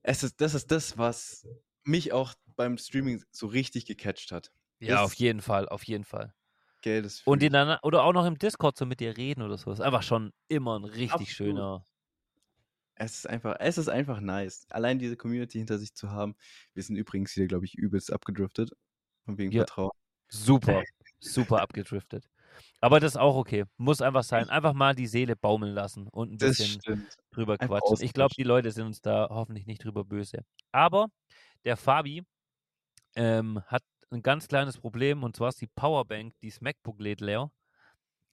Es 0.04 0.22
ist 0.22 0.40
das 0.40 0.54
ist 0.54 0.70
das, 0.70 0.96
was 0.98 1.46
mich 1.90 2.12
auch 2.12 2.34
beim 2.56 2.78
Streaming 2.78 3.22
so 3.30 3.46
richtig 3.48 3.86
gecatcht 3.86 4.32
hat. 4.32 4.52
Ja, 4.82 5.02
auf 5.02 5.12
Das 5.12 5.14
jeden 5.14 5.42
Fall, 5.42 5.68
auf 5.68 5.84
jeden 5.84 6.04
Fall. 6.04 6.32
Gell, 6.82 7.02
das 7.02 7.26
Und 7.26 7.42
ich. 7.42 7.50
dann 7.50 7.78
oder 7.82 8.04
auch 8.04 8.12
noch 8.12 8.26
im 8.26 8.38
Discord 8.38 8.76
so 8.78 8.86
mit 8.86 9.00
dir 9.00 9.16
reden 9.16 9.42
oder 9.42 9.58
so. 9.58 9.70
Ist 9.72 9.80
einfach 9.80 10.02
schon 10.02 10.32
immer 10.48 10.76
'n 10.76 10.84
richtig 10.84 11.32
Absolut. 11.32 11.34
schöner 11.34 11.84
Es 12.98 13.14
ist 13.18 13.26
einfach 13.28 13.56
es 13.60 13.78
ist 13.78 13.88
einfach 13.88 14.20
nice, 14.20 14.66
allein 14.70 14.98
diese 14.98 15.16
Community 15.16 15.58
hinter 15.58 15.78
sich 15.78 15.94
zu 15.94 16.10
haben. 16.10 16.34
Wir 16.74 16.82
sind 16.82 16.96
übrigens 16.96 17.32
hier, 17.32 17.46
glaube 17.46 17.64
ich, 17.64 17.74
übelst 17.74 18.12
abgedriftet 18.12 18.72
von 19.24 19.38
wegen 19.38 19.52
Ja. 19.52 19.64
Vertrauen. 19.64 19.90
Super, 20.30 20.84
super 21.20 21.60
abgedriftet. 21.62 22.26
Aber 22.80 23.00
das 23.00 23.12
ist 23.14 23.18
auch 23.18 23.36
okay. 23.36 23.64
Muss 23.78 24.02
einfach 24.02 24.24
sein. 24.24 24.50
Einfach 24.50 24.74
mal 24.74 24.94
die 24.94 25.06
Seele 25.08 25.36
baumeln 25.36 25.74
lassen 25.74 26.08
und 26.08 26.30
'n 26.32 26.38
Das 26.40 26.78
bisschen 26.78 26.82
drüber 27.32 27.58
quatschen. 27.58 28.00
Ich 28.00 28.12
glaube, 28.14 28.34
die 28.36 28.44
Leute 28.44 28.72
sind 28.72 28.86
uns 28.86 29.02
da 29.02 29.28
hoffentlich 29.30 29.66
nicht 29.66 29.84
drüber 29.84 30.04
böse. 30.04 30.44
Aber 30.72 31.08
der 31.64 31.76
Fabi, 31.76 32.22
ähm, 33.16 33.62
hat 33.66 33.84
'n 34.12 34.22
ganz 34.22 34.48
kleines 34.48 34.78
Problem 34.78 35.24
und 35.24 35.36
zwar 35.36 35.50
ist 35.50 35.60
die 35.60 35.68
Powerbank, 35.68 36.34
die's 36.42 36.60
MacBook 36.60 37.00
lädt 37.00 37.20
leer. 37.20 37.50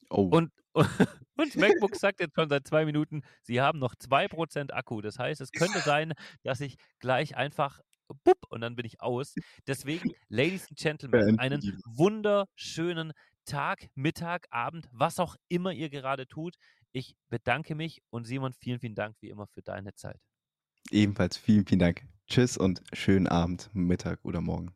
Oh. 0.10 0.32
Und 0.32 0.52
und 1.38 1.50
das 1.50 1.56
MacBook 1.56 1.96
sagt 1.96 2.20
jetzt 2.20 2.36
schon 2.36 2.50
seit 2.50 2.68
2 2.68 2.86
Minuten, 2.86 3.22
sie 3.42 3.62
haben 3.62 3.80
noch 3.80 3.96
2% 3.96 4.74
Akku. 4.74 5.02
Das 5.02 5.20
heißt, 5.20 5.42
es 5.42 5.54
könnte 5.54 5.82
sein, 5.82 6.14
dass 6.44 6.62
ich 6.62 6.76
gleich 7.00 7.36
einfach 7.36 7.80
bupp 8.24 8.38
und 8.50 8.62
dann 8.62 8.76
bin 8.76 8.86
ich 8.86 9.02
aus. 9.02 9.38
Deswegen, 9.68 10.12
Ladies 10.30 10.68
and 10.70 10.78
Gentlemen, 10.80 11.26
einen 11.36 11.62
die. 11.62 11.78
wunderschönen 11.84 13.14
Tag, 13.46 13.88
Mittag, 13.96 14.48
Abend, 14.52 14.88
was 14.92 15.20
auch 15.20 15.36
immer 15.50 15.72
ihr 15.74 15.90
gerade 15.90 16.28
tut. 16.28 16.56
Ich 16.92 17.16
bedanke 17.30 17.76
mich 17.76 18.02
und 18.10 18.26
Simon, 18.26 18.54
vielen, 18.54 18.80
vielen 18.80 18.96
Dank 18.96 19.16
wie 19.22 19.30
immer 19.30 19.48
für 19.48 19.62
deine 19.62 19.94
Zeit. 19.94 20.20
Ebenfalls 20.92 21.38
vielen, 21.38 21.66
vielen 21.66 21.80
Dank. 21.80 22.06
Tschüss 22.30 22.58
und 22.58 22.82
schönen 22.92 23.28
Abend, 23.28 23.70
Mittag 23.74 24.20
oder 24.24 24.42
Morgen. 24.42 24.74